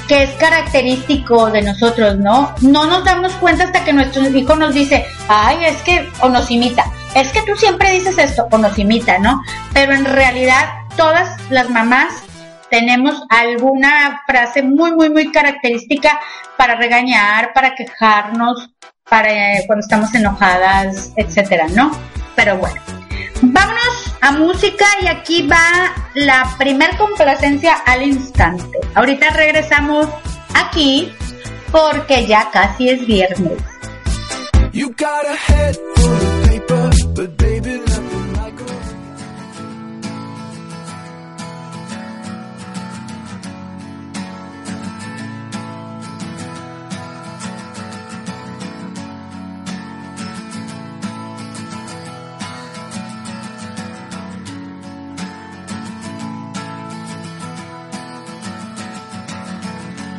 que 0.09 0.23
es 0.23 0.31
característico 0.31 1.51
de 1.51 1.61
nosotros, 1.61 2.17
¿no? 2.17 2.55
No 2.61 2.85
nos 2.85 3.05
damos 3.05 3.31
cuenta 3.33 3.65
hasta 3.65 3.85
que 3.85 3.93
nuestro 3.93 4.27
hijo 4.27 4.55
nos 4.55 4.73
dice, 4.73 5.05
ay, 5.27 5.65
es 5.65 5.77
que, 5.83 6.09
o 6.21 6.29
nos 6.29 6.49
imita, 6.49 6.83
es 7.13 7.31
que 7.31 7.43
tú 7.43 7.55
siempre 7.55 7.91
dices 7.91 8.17
esto, 8.17 8.47
o 8.49 8.57
nos 8.57 8.77
imita, 8.79 9.19
¿no? 9.19 9.39
Pero 9.71 9.93
en 9.93 10.05
realidad 10.05 10.65
todas 10.97 11.37
las 11.51 11.69
mamás 11.69 12.23
tenemos 12.71 13.21
alguna 13.29 14.23
frase 14.25 14.63
muy, 14.63 14.93
muy, 14.93 15.11
muy 15.11 15.31
característica 15.31 16.19
para 16.57 16.75
regañar, 16.75 17.53
para 17.53 17.75
quejarnos, 17.75 18.71
para 19.07 19.59
eh, 19.59 19.63
cuando 19.67 19.83
estamos 19.83 20.13
enojadas, 20.15 21.13
etcétera, 21.15 21.67
¿no? 21.75 21.91
Pero 22.35 22.57
bueno, 22.57 22.81
vámonos 23.43 23.78
a 24.21 24.31
música 24.31 24.85
y 25.01 25.07
aquí 25.07 25.47
va 25.47 25.93
la 26.13 26.55
primer 26.57 26.95
complacencia 26.97 27.73
al 27.85 28.03
instante. 28.03 28.79
Ahorita 28.95 29.29
regresamos 29.31 30.07
aquí 30.53 31.11
porque 31.71 32.25
ya 32.25 32.49
casi 32.51 32.89
es 32.89 33.05
viernes. 33.05 33.61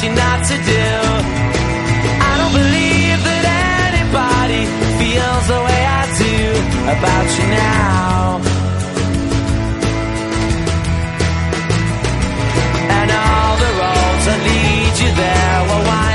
Realized 0.00 0.04
you're 0.04 0.14
not 0.14 0.44
to 0.44 0.56
do. 0.56 0.88
I 2.22 2.36
don't 2.38 2.52
believe 2.52 3.20
that 3.24 3.44
anybody 3.92 4.62
feels 4.98 5.46
the 5.46 5.60
way 5.66 5.80
I 5.86 6.02
do 6.18 6.36
about 6.94 7.26
you 7.38 7.46
now. 7.46 8.40
And 12.98 13.10
all 13.10 13.56
the 13.64 13.72
roads 13.80 14.24
that 14.26 14.40
lead 14.46 14.94
you 15.02 15.10
there 15.14 15.60
were 15.68 15.86
winding. 15.86 16.09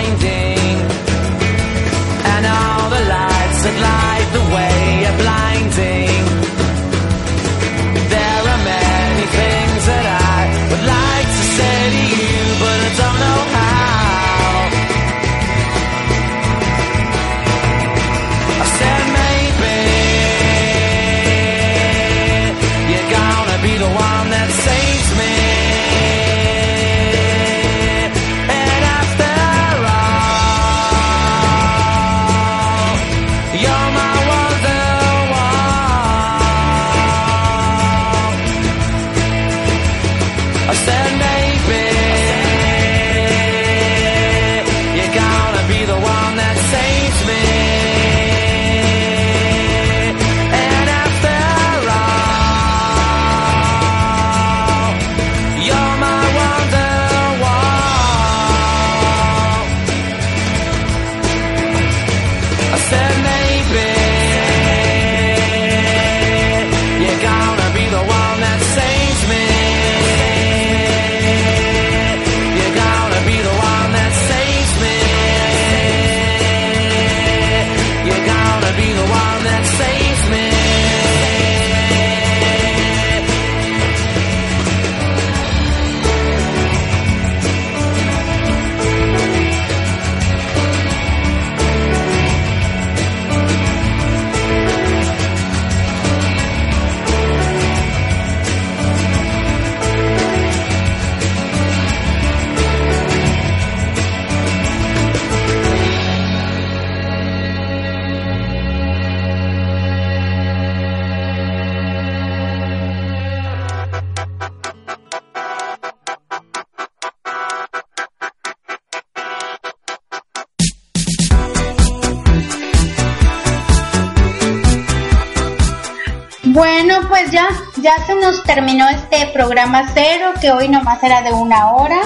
Ya, 127.86 128.04
se 128.08 128.16
nos 128.16 128.42
terminó 128.42 128.90
este 128.90 129.28
programa 129.28 129.92
cero, 129.94 130.34
que 130.42 130.52
hoy 130.52 130.68
nomás 130.68 131.04
era 131.04 131.22
de 131.22 131.32
una 131.32 131.72
hora. 131.72 132.00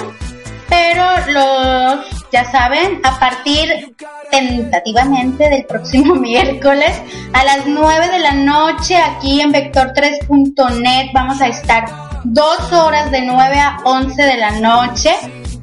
Pero 0.68 1.02
los, 1.32 2.28
ya 2.30 2.44
saben, 2.44 3.00
a 3.02 3.18
partir 3.18 3.96
tentativamente 4.30 5.48
del 5.48 5.64
próximo 5.64 6.14
miércoles 6.28 7.00
a 7.32 7.44
las 7.44 7.66
9 7.66 8.08
de 8.10 8.18
la 8.18 8.32
noche 8.32 8.96
aquí 8.98 9.40
en 9.40 9.52
vector3.net 9.52 11.10
vamos 11.14 11.40
a 11.40 11.48
estar 11.48 11.86
dos 12.24 12.72
horas 12.72 13.10
de 13.10 13.22
9 13.22 13.58
a 13.58 13.78
11 13.84 14.22
de 14.22 14.36
la 14.36 14.50
noche 14.60 15.16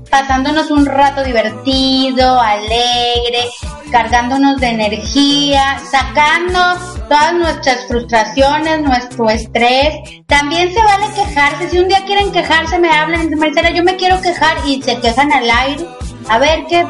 pasándonos 0.10 0.72
un 0.72 0.86
rato 0.86 1.24
divertido, 1.24 2.40
alegre, 2.40 3.50
cargándonos 3.92 4.60
de 4.60 4.68
energía, 4.68 5.80
sacando 5.90 6.60
todas 7.08 7.34
nuestras 7.34 7.88
frustraciones, 7.88 8.82
nuestro 8.82 9.30
estrés. 9.30 9.96
También 10.26 10.74
se 10.74 10.84
vale 10.84 11.08
quejarse. 11.16 11.70
Si 11.70 11.80
un 11.80 11.88
día 11.88 12.04
quieren 12.06 12.32
quejarse, 12.32 12.80
me 12.80 12.90
hablan 12.90 13.30
Marcela, 13.38 13.70
yo 13.72 13.84
me 13.84 13.96
quiero 13.96 14.22
quejar 14.22 14.58
y 14.66 14.82
se 14.82 15.00
quejan 15.00 15.32
al 15.32 15.50
aire. 15.50 15.86
A 16.30 16.38
ver, 16.40 16.66
¿qué, 16.68 16.86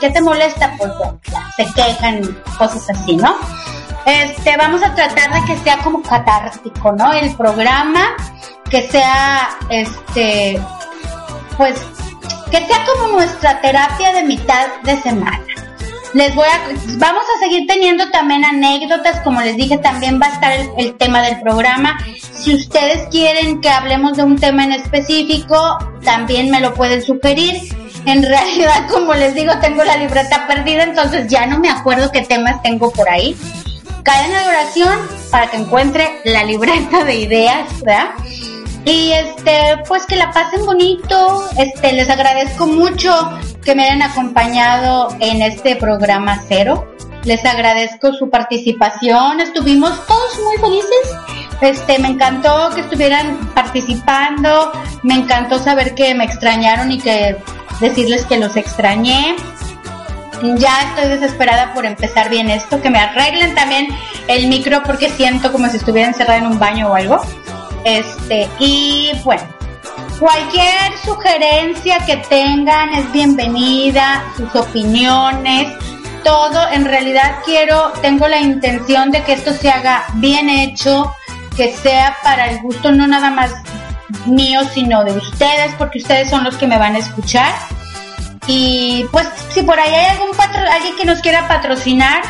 qué 0.00 0.10
te 0.10 0.20
molesta? 0.20 0.74
Pues 0.78 0.92
bueno, 0.98 1.18
se 1.56 1.64
quejan, 1.74 2.36
cosas 2.58 2.90
así, 2.90 3.16
¿no? 3.16 3.34
Este, 4.04 4.56
vamos 4.56 4.82
a 4.82 4.94
tratar 4.94 5.32
de 5.32 5.44
que 5.46 5.58
sea 5.60 5.78
como 5.78 6.02
catártico, 6.02 6.92
¿no? 6.92 7.12
El 7.12 7.34
programa, 7.36 8.16
que 8.68 8.82
sea, 8.88 9.48
este, 9.70 10.60
pues 11.56 11.80
que 12.52 12.66
sea 12.66 12.84
como 12.84 13.14
nuestra 13.14 13.60
terapia 13.62 14.12
de 14.12 14.24
mitad 14.24 14.66
de 14.84 15.00
semana. 15.00 15.40
Les 16.12 16.34
voy 16.34 16.44
a, 16.46 16.60
vamos 16.98 17.22
a 17.34 17.40
seguir 17.40 17.66
teniendo 17.66 18.10
también 18.10 18.44
anécdotas, 18.44 19.20
como 19.20 19.40
les 19.40 19.56
dije, 19.56 19.78
también 19.78 20.20
va 20.20 20.26
a 20.26 20.34
estar 20.34 20.52
el, 20.76 20.94
tema 20.98 21.22
del 21.22 21.40
programa. 21.40 21.98
Si 22.34 22.54
ustedes 22.54 23.08
quieren 23.08 23.62
que 23.62 23.70
hablemos 23.70 24.18
de 24.18 24.24
un 24.24 24.38
tema 24.38 24.64
en 24.64 24.72
específico, 24.72 25.78
también 26.04 26.50
me 26.50 26.60
lo 26.60 26.74
pueden 26.74 27.00
sugerir. 27.00 27.56
En 28.04 28.22
realidad, 28.28 28.86
como 28.90 29.14
les 29.14 29.34
digo, 29.34 29.54
tengo 29.62 29.82
la 29.84 29.96
libreta 29.96 30.46
perdida, 30.46 30.82
entonces 30.82 31.28
ya 31.28 31.46
no 31.46 31.58
me 31.58 31.70
acuerdo 31.70 32.12
qué 32.12 32.20
temas 32.20 32.62
tengo 32.62 32.92
por 32.92 33.08
ahí. 33.08 33.34
Cadena 34.02 34.42
de 34.42 34.48
oración 34.48 34.98
para 35.30 35.46
que 35.46 35.56
encuentre 35.56 36.20
la 36.26 36.44
libreta 36.44 37.04
de 37.04 37.14
ideas, 37.14 37.82
¿verdad? 37.82 38.10
Y 38.84 39.12
este, 39.12 39.82
pues 39.86 40.06
que 40.06 40.16
la 40.16 40.32
pasen 40.32 40.66
bonito. 40.66 41.48
Este, 41.56 41.92
les 41.92 42.10
agradezco 42.10 42.66
mucho 42.66 43.12
que 43.64 43.74
me 43.74 43.84
hayan 43.84 44.02
acompañado 44.02 45.08
en 45.20 45.42
este 45.42 45.76
programa 45.76 46.42
cero. 46.48 46.92
Les 47.24 47.44
agradezco 47.44 48.12
su 48.12 48.28
participación. 48.28 49.40
Estuvimos 49.40 50.06
todos 50.06 50.38
muy 50.44 50.56
felices. 50.56 51.16
Este, 51.60 52.00
me 52.00 52.08
encantó 52.08 52.70
que 52.74 52.80
estuvieran 52.80 53.36
participando. 53.54 54.72
Me 55.04 55.14
encantó 55.14 55.60
saber 55.60 55.94
que 55.94 56.14
me 56.14 56.24
extrañaron 56.24 56.90
y 56.90 56.98
que 56.98 57.36
decirles 57.80 58.26
que 58.26 58.38
los 58.38 58.56
extrañé. 58.56 59.36
Ya 60.56 60.82
estoy 60.88 61.08
desesperada 61.08 61.72
por 61.72 61.86
empezar 61.86 62.28
bien 62.28 62.50
esto, 62.50 62.82
que 62.82 62.90
me 62.90 62.98
arreglen 62.98 63.54
también 63.54 63.86
el 64.26 64.48
micro 64.48 64.82
porque 64.82 65.08
siento 65.08 65.52
como 65.52 65.68
si 65.68 65.76
estuviera 65.76 66.08
encerrada 66.08 66.38
en 66.38 66.46
un 66.46 66.58
baño 66.58 66.90
o 66.90 66.94
algo. 66.96 67.20
Este, 67.84 68.48
y 68.58 69.10
bueno, 69.24 69.42
cualquier 70.18 70.96
sugerencia 71.04 71.98
que 72.06 72.16
tengan 72.28 72.94
es 72.94 73.10
bienvenida, 73.12 74.24
sus 74.36 74.54
opiniones, 74.54 75.72
todo. 76.22 76.68
En 76.70 76.84
realidad 76.84 77.36
quiero, 77.44 77.92
tengo 78.00 78.28
la 78.28 78.40
intención 78.40 79.10
de 79.10 79.22
que 79.22 79.32
esto 79.32 79.52
se 79.52 79.70
haga 79.70 80.04
bien 80.14 80.48
hecho, 80.48 81.12
que 81.56 81.72
sea 81.72 82.16
para 82.22 82.50
el 82.50 82.60
gusto 82.60 82.92
no 82.92 83.06
nada 83.06 83.30
más 83.30 83.52
mío, 84.26 84.60
sino 84.72 85.04
de 85.04 85.12
ustedes, 85.12 85.74
porque 85.76 85.98
ustedes 85.98 86.30
son 86.30 86.44
los 86.44 86.56
que 86.56 86.66
me 86.66 86.78
van 86.78 86.94
a 86.94 86.98
escuchar. 86.98 87.52
Y 88.46 89.04
pues 89.12 89.28
si 89.50 89.62
por 89.62 89.78
ahí 89.78 89.92
hay 89.92 90.16
algún 90.16 90.36
patro, 90.36 90.60
alguien 90.70 90.96
que 90.96 91.04
nos 91.04 91.20
quiera 91.20 91.46
patrocinar, 91.46 92.22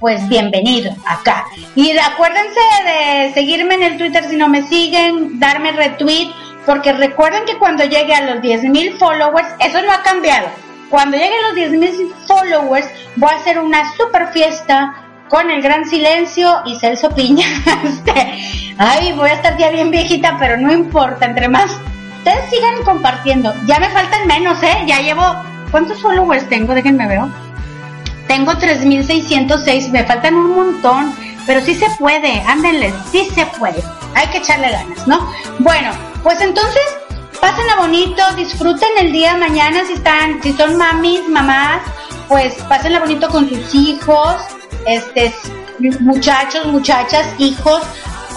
pues 0.00 0.28
bienvenido 0.28 0.94
acá. 1.06 1.46
Y 1.74 1.96
acuérdense 1.96 2.60
de 2.84 3.32
seguirme 3.34 3.74
en 3.74 3.82
el 3.82 3.96
Twitter 3.96 4.24
si 4.28 4.36
no 4.36 4.48
me 4.48 4.62
siguen, 4.62 5.38
darme 5.38 5.72
retweet, 5.72 6.30
porque 6.64 6.92
recuerden 6.92 7.44
que 7.44 7.58
cuando 7.58 7.84
llegue 7.84 8.14
a 8.14 8.22
los 8.22 8.42
10.000 8.42 8.98
followers, 8.98 9.48
eso 9.60 9.82
no 9.82 9.92
ha 9.92 10.02
cambiado. 10.02 10.48
Cuando 10.90 11.16
llegue 11.16 11.34
a 11.34 11.48
los 11.50 11.72
10.000 11.72 12.12
followers, 12.26 12.88
voy 13.16 13.30
a 13.30 13.36
hacer 13.36 13.58
una 13.58 13.92
super 13.96 14.28
fiesta 14.28 15.02
con 15.28 15.50
el 15.50 15.62
gran 15.62 15.84
silencio 15.86 16.62
y 16.64 16.76
Celso 16.76 17.10
Piña. 17.10 17.46
Este, 17.84 18.74
Ay, 18.78 19.12
voy 19.12 19.30
a 19.30 19.34
estar 19.34 19.56
ya 19.56 19.70
bien 19.70 19.90
viejita, 19.90 20.36
pero 20.38 20.56
no 20.58 20.72
importa, 20.72 21.24
entre 21.24 21.48
más. 21.48 21.70
Ustedes 22.18 22.50
sigan 22.50 22.82
compartiendo. 22.84 23.54
Ya 23.66 23.78
me 23.78 23.88
faltan 23.88 24.26
menos, 24.26 24.62
¿eh? 24.62 24.84
Ya 24.86 25.00
llevo... 25.00 25.22
¿Cuántos 25.70 26.00
followers 26.00 26.48
tengo? 26.48 26.74
Déjenme 26.74 27.08
veo. 27.08 27.28
Tengo 28.28 28.52
3.606, 28.52 29.90
me 29.90 30.04
faltan 30.04 30.34
un 30.34 30.54
montón, 30.56 31.14
pero 31.46 31.60
sí 31.60 31.74
se 31.74 31.88
puede, 31.98 32.42
ándenles, 32.46 32.94
sí 33.10 33.28
se 33.34 33.46
puede. 33.46 33.82
Hay 34.14 34.26
que 34.28 34.38
echarle 34.38 34.70
ganas, 34.70 35.06
¿no? 35.06 35.30
Bueno, 35.60 35.90
pues 36.22 36.40
entonces, 36.40 36.82
pásenla 37.40 37.76
bonito, 37.76 38.22
disfruten 38.36 38.88
el 38.98 39.12
día 39.12 39.36
mañana 39.36 39.84
si 39.86 39.92
están, 39.92 40.42
si 40.42 40.52
son 40.52 40.76
mamis, 40.76 41.28
mamás, 41.28 41.82
pues 42.28 42.54
pásenla 42.68 43.00
bonito 43.00 43.28
con 43.28 43.48
sus 43.48 43.74
hijos, 43.74 44.36
este, 44.86 45.32
muchachos, 46.00 46.66
muchachas, 46.66 47.26
hijos, 47.38 47.82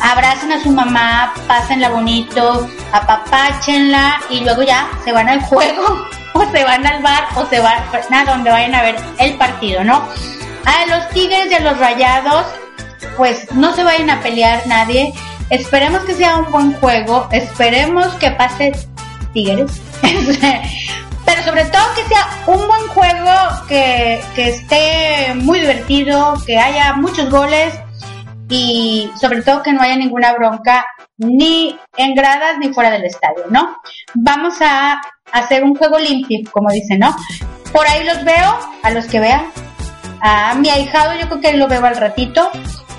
abracen 0.01 0.51
a 0.51 0.61
su 0.61 0.71
mamá, 0.71 1.33
pásenla 1.47 1.89
bonito, 1.89 2.69
apapáchenla 2.91 4.21
y 4.29 4.41
luego 4.41 4.63
ya 4.63 4.89
se 5.03 5.11
van 5.11 5.29
al 5.29 5.41
juego 5.41 6.07
o 6.33 6.51
se 6.51 6.63
van 6.63 6.85
al 6.85 7.01
bar 7.01 7.27
o 7.35 7.45
se 7.45 7.59
van 7.59 7.83
a 8.11 8.25
donde 8.25 8.51
vayan 8.51 8.75
a 8.75 8.81
ver 8.81 8.95
el 9.19 9.33
partido, 9.35 9.83
¿no? 9.83 10.07
A 10.65 10.85
los 10.87 11.09
Tigres 11.09 11.51
y 11.51 11.55
a 11.55 11.59
los 11.61 11.77
Rayados, 11.77 12.45
pues 13.17 13.51
no 13.53 13.73
se 13.73 13.83
vayan 13.83 14.09
a 14.09 14.21
pelear 14.21 14.65
nadie. 14.67 15.13
Esperemos 15.49 16.03
que 16.03 16.13
sea 16.13 16.37
un 16.37 16.51
buen 16.51 16.73
juego, 16.73 17.27
esperemos 17.31 18.07
que 18.15 18.31
pase 18.31 18.71
Tigres. 19.33 19.71
Pero 21.25 21.43
sobre 21.43 21.65
todo 21.65 21.83
que 21.95 22.05
sea 22.05 22.27
un 22.47 22.67
buen 22.67 22.87
juego, 22.87 23.31
que, 23.67 24.21
que 24.35 24.49
esté 24.49 25.33
muy 25.35 25.59
divertido, 25.59 26.33
que 26.45 26.57
haya 26.57 26.93
muchos 26.93 27.29
goles 27.29 27.73
y 28.49 29.11
sobre 29.15 29.43
todo 29.43 29.61
que 29.61 29.71
no 29.71 29.81
haya 29.81 29.95
ninguna 29.95 30.33
bronca 30.33 30.85
ni 31.17 31.77
en 31.95 32.15
gradas 32.15 32.57
ni 32.59 32.73
fuera 32.73 32.89
del 32.89 33.05
estadio, 33.05 33.45
¿no? 33.49 33.77
Vamos 34.15 34.55
a 34.61 34.99
hacer 35.31 35.63
un 35.63 35.75
juego 35.75 35.99
limpio, 35.99 36.39
como 36.51 36.71
dicen, 36.71 36.99
¿no? 36.99 37.15
Por 37.71 37.87
ahí 37.87 38.03
los 38.05 38.23
veo, 38.23 38.59
a 38.81 38.89
los 38.91 39.05
que 39.05 39.19
vean. 39.19 39.45
A 40.21 40.55
mi 40.55 40.69
ahijado 40.69 41.13
yo 41.19 41.27
creo 41.27 41.41
que 41.41 41.57
lo 41.57 41.67
veo 41.67 41.85
al 41.85 41.95
ratito. 41.95 42.49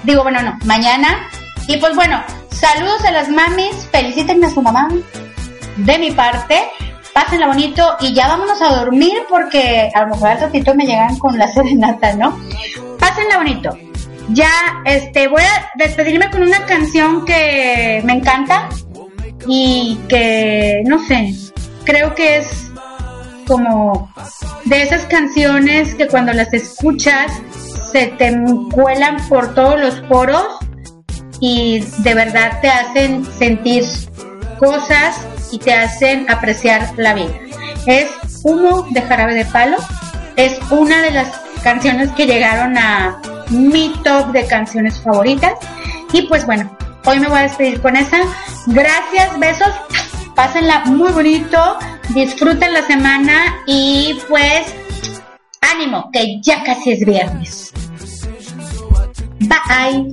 Digo, 0.05 0.23
bueno, 0.23 0.41
no, 0.43 0.57
mañana. 0.65 1.29
Y 1.67 1.77
pues 1.79 1.95
bueno, 1.97 2.23
saludos 2.51 3.05
a 3.05 3.11
las 3.11 3.29
mamis, 3.29 3.89
feliciten 3.91 4.43
a 4.45 4.51
su 4.51 4.63
mamá 4.63 4.89
de 5.77 5.99
mi 5.99 6.13
parte. 6.13 6.63
Pásenla 7.13 7.49
bonito 7.49 7.97
y 7.99 8.15
ya 8.15 8.29
vámonos 8.29 8.63
a 8.63 8.77
dormir 8.77 9.25
porque 9.29 9.91
a 9.93 10.03
lo 10.03 10.15
mejor 10.15 10.29
al 10.29 10.41
ratito 10.41 10.75
me 10.77 10.87
llegan 10.87 11.19
con 11.19 11.37
la 11.37 11.49
serenata, 11.49 12.15
¿no? 12.15 12.39
Pásenla 13.01 13.39
bonito. 13.39 13.90
Ya, 14.29 14.83
este, 14.85 15.29
voy 15.29 15.43
a 15.43 15.71
despedirme 15.77 16.31
con 16.31 16.43
una 16.43 16.65
canción 16.67 17.25
que 17.25 18.01
me 18.05 18.15
encanta 18.15 18.69
y 19.47 19.99
que, 20.09 20.83
no 20.87 21.05
sé, 21.07 21.35
creo 21.85 22.15
que 22.15 22.39
es 22.39 22.71
como 23.47 24.13
de 24.65 24.83
esas 24.83 25.07
canciones 25.07 25.95
que 25.95 26.07
cuando 26.07 26.33
las 26.33 26.53
escuchas 26.53 27.33
se 27.91 28.07
te 28.07 28.37
cuelan 28.73 29.17
por 29.29 29.55
todos 29.55 29.81
los 29.81 29.95
poros 30.03 30.47
y 31.41 31.81
de 31.99 32.15
verdad 32.15 32.61
te 32.61 32.69
hacen 32.69 33.25
sentir 33.25 33.85
cosas 34.59 35.27
y 35.51 35.59
te 35.59 35.73
hacen 35.73 36.31
apreciar 36.31 36.93
la 36.97 37.15
vida. 37.15 37.33
Es 37.87 38.09
Humo 38.45 38.87
de 38.91 39.03
Jarabe 39.03 39.35
de 39.35 39.45
Palo. 39.47 39.79
Es 40.37 40.61
una 40.71 41.03
de 41.03 41.11
las 41.11 41.29
canciones 41.63 42.11
que 42.13 42.27
llegaron 42.27 42.77
a 42.79 43.21
mi 43.51 43.93
top 44.03 44.33
de 44.33 44.47
canciones 44.47 45.01
favoritas. 45.01 45.55
Y 46.13 46.23
pues 46.23 46.47
bueno, 46.47 46.77
hoy 47.05 47.21
me 47.21 47.29
voy 47.29 47.39
a 47.39 47.43
despedir 47.43 47.81
con 47.81 47.97
esa. 47.97 48.19
Gracias, 48.67 49.39
besos. 49.39 49.73
Pásenla 50.35 50.85
muy 50.87 51.13
bonito. 51.13 51.79
Disfruten 52.15 52.73
la 52.73 52.83
semana 52.87 53.63
y 53.67 54.19
pues 54.29 54.75
ánimo, 55.61 56.11
que 56.13 56.41
ya 56.43 56.63
casi 56.65 56.93
es 56.93 57.05
viernes. 57.05 57.73
Bye. 59.41 60.11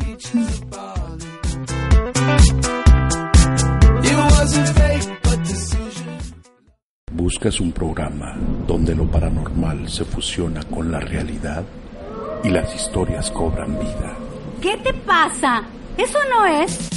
¿Buscas 7.11 7.59
un 7.59 7.71
programa 7.71 8.37
donde 8.67 8.95
lo 8.95 9.09
paranormal 9.09 9.89
se 9.89 10.05
fusiona 10.05 10.63
con 10.63 10.91
la 10.91 10.99
realidad 10.99 11.65
y 12.47 12.49
las 12.49 12.73
historias 12.73 13.29
cobran 13.31 13.77
vida? 13.77 14.17
¿Qué 14.61 14.77
te 14.77 14.93
pasa? 14.93 15.63
Eso 15.97 16.17
no 16.29 16.45
es. 16.45 16.89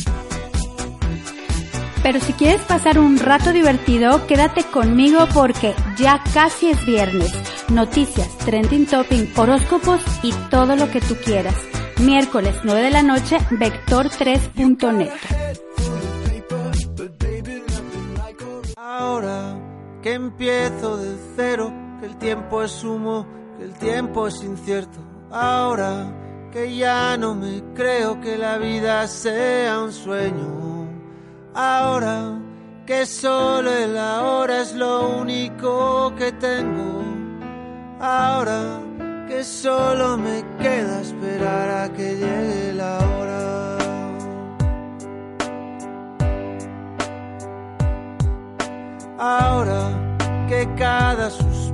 Pero 2.02 2.20
si 2.20 2.32
quieres 2.32 2.62
pasar 2.62 2.98
un 2.98 3.18
rato 3.18 3.52
divertido, 3.52 4.26
quédate 4.26 4.62
conmigo 4.64 5.26
porque 5.34 5.74
ya 5.98 6.22
casi 6.32 6.70
es 6.70 6.86
viernes. 6.86 7.32
Noticias, 7.68 8.28
trending 8.38 8.86
topping, 8.86 9.30
horóscopos 9.36 10.00
y 10.22 10.32
todo 10.50 10.76
lo 10.76 10.90
que 10.90 11.00
tú 11.00 11.16
quieras. 11.16 11.56
Miércoles 11.98 12.54
9 12.62 12.82
de 12.82 12.90
la 12.90 13.02
noche, 13.02 13.38
vector3.net. 13.50 15.10
Ahora 18.76 19.58
que 20.02 20.14
empiezo 20.14 20.96
de 20.96 21.16
cero, 21.36 21.72
que 22.00 22.06
el 22.06 22.16
tiempo 22.16 22.62
es 22.62 22.82
humo, 22.82 23.26
que 23.58 23.64
el 23.64 23.74
tiempo 23.74 24.26
es 24.26 24.42
incierto. 24.42 25.09
Ahora 25.32 26.12
que 26.52 26.76
ya 26.76 27.16
no 27.16 27.34
me 27.34 27.62
creo 27.74 28.20
que 28.20 28.36
la 28.36 28.58
vida 28.58 29.06
sea 29.06 29.80
un 29.80 29.92
sueño. 29.92 30.88
Ahora 31.54 32.38
que 32.84 33.06
solo 33.06 33.70
el 33.70 33.96
ahora 33.96 34.62
es 34.62 34.74
lo 34.74 35.08
único 35.20 36.12
que 36.16 36.32
tengo. 36.32 37.04
Ahora 38.00 38.80
que 39.28 39.44
solo 39.44 40.18
me 40.18 40.44
queda 40.58 41.00
esperar 41.00 41.84
a 41.84 41.92
que 41.92 42.16
llegue 42.16 42.72
la 42.72 42.98
hora. 42.98 43.30
Ahora 49.18 49.90
que 50.48 50.66
cada 50.76 51.30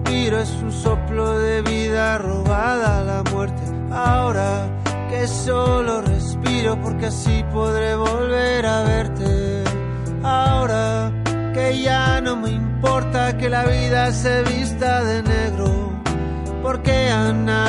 es 0.09 0.51
un 0.63 0.73
soplo 0.73 1.39
de 1.39 1.63
vida 1.63 2.19
robada 2.19 3.01
a 3.01 3.05
la 3.05 3.23
muerte. 3.33 3.63
Ahora 3.91 4.69
que 5.11 5.27
solo 5.27 6.01
respiro 6.01 6.81
porque 6.81 7.07
así 7.07 7.45
podré 7.53 7.97
volver 7.97 8.67
a 8.67 8.83
verte. 8.83 9.65
Ahora 10.23 11.13
que 11.55 11.81
ya 11.81 12.21
no 12.21 12.37
me 12.37 12.51
importa 12.51 13.37
que 13.37 13.49
la 13.49 13.65
vida 13.65 14.13
se 14.13 14.43
vista 14.43 15.05
de 15.05 15.23
negro. 15.23 15.93
Porque 16.63 17.11
a 17.11 17.33
nada 17.33 17.66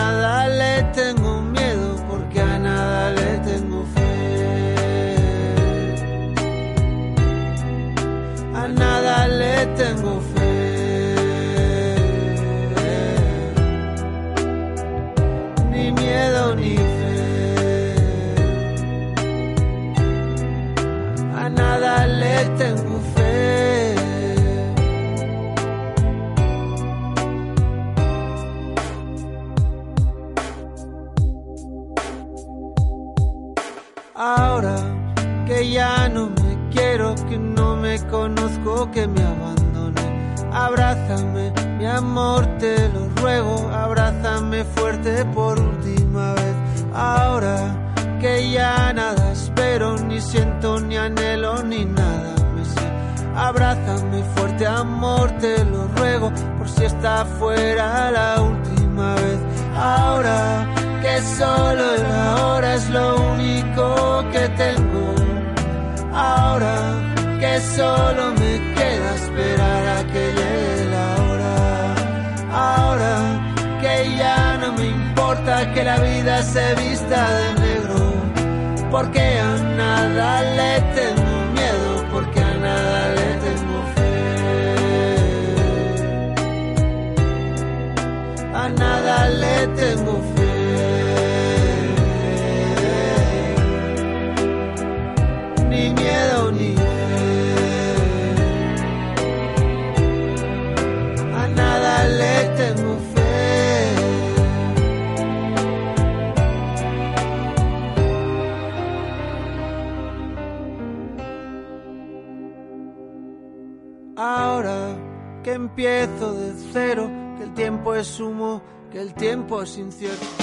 humo, 118.20 118.62
que 118.92 119.02
el 119.02 119.14
tiempo 119.14 119.62
es 119.62 119.78
incierto. 119.78 120.37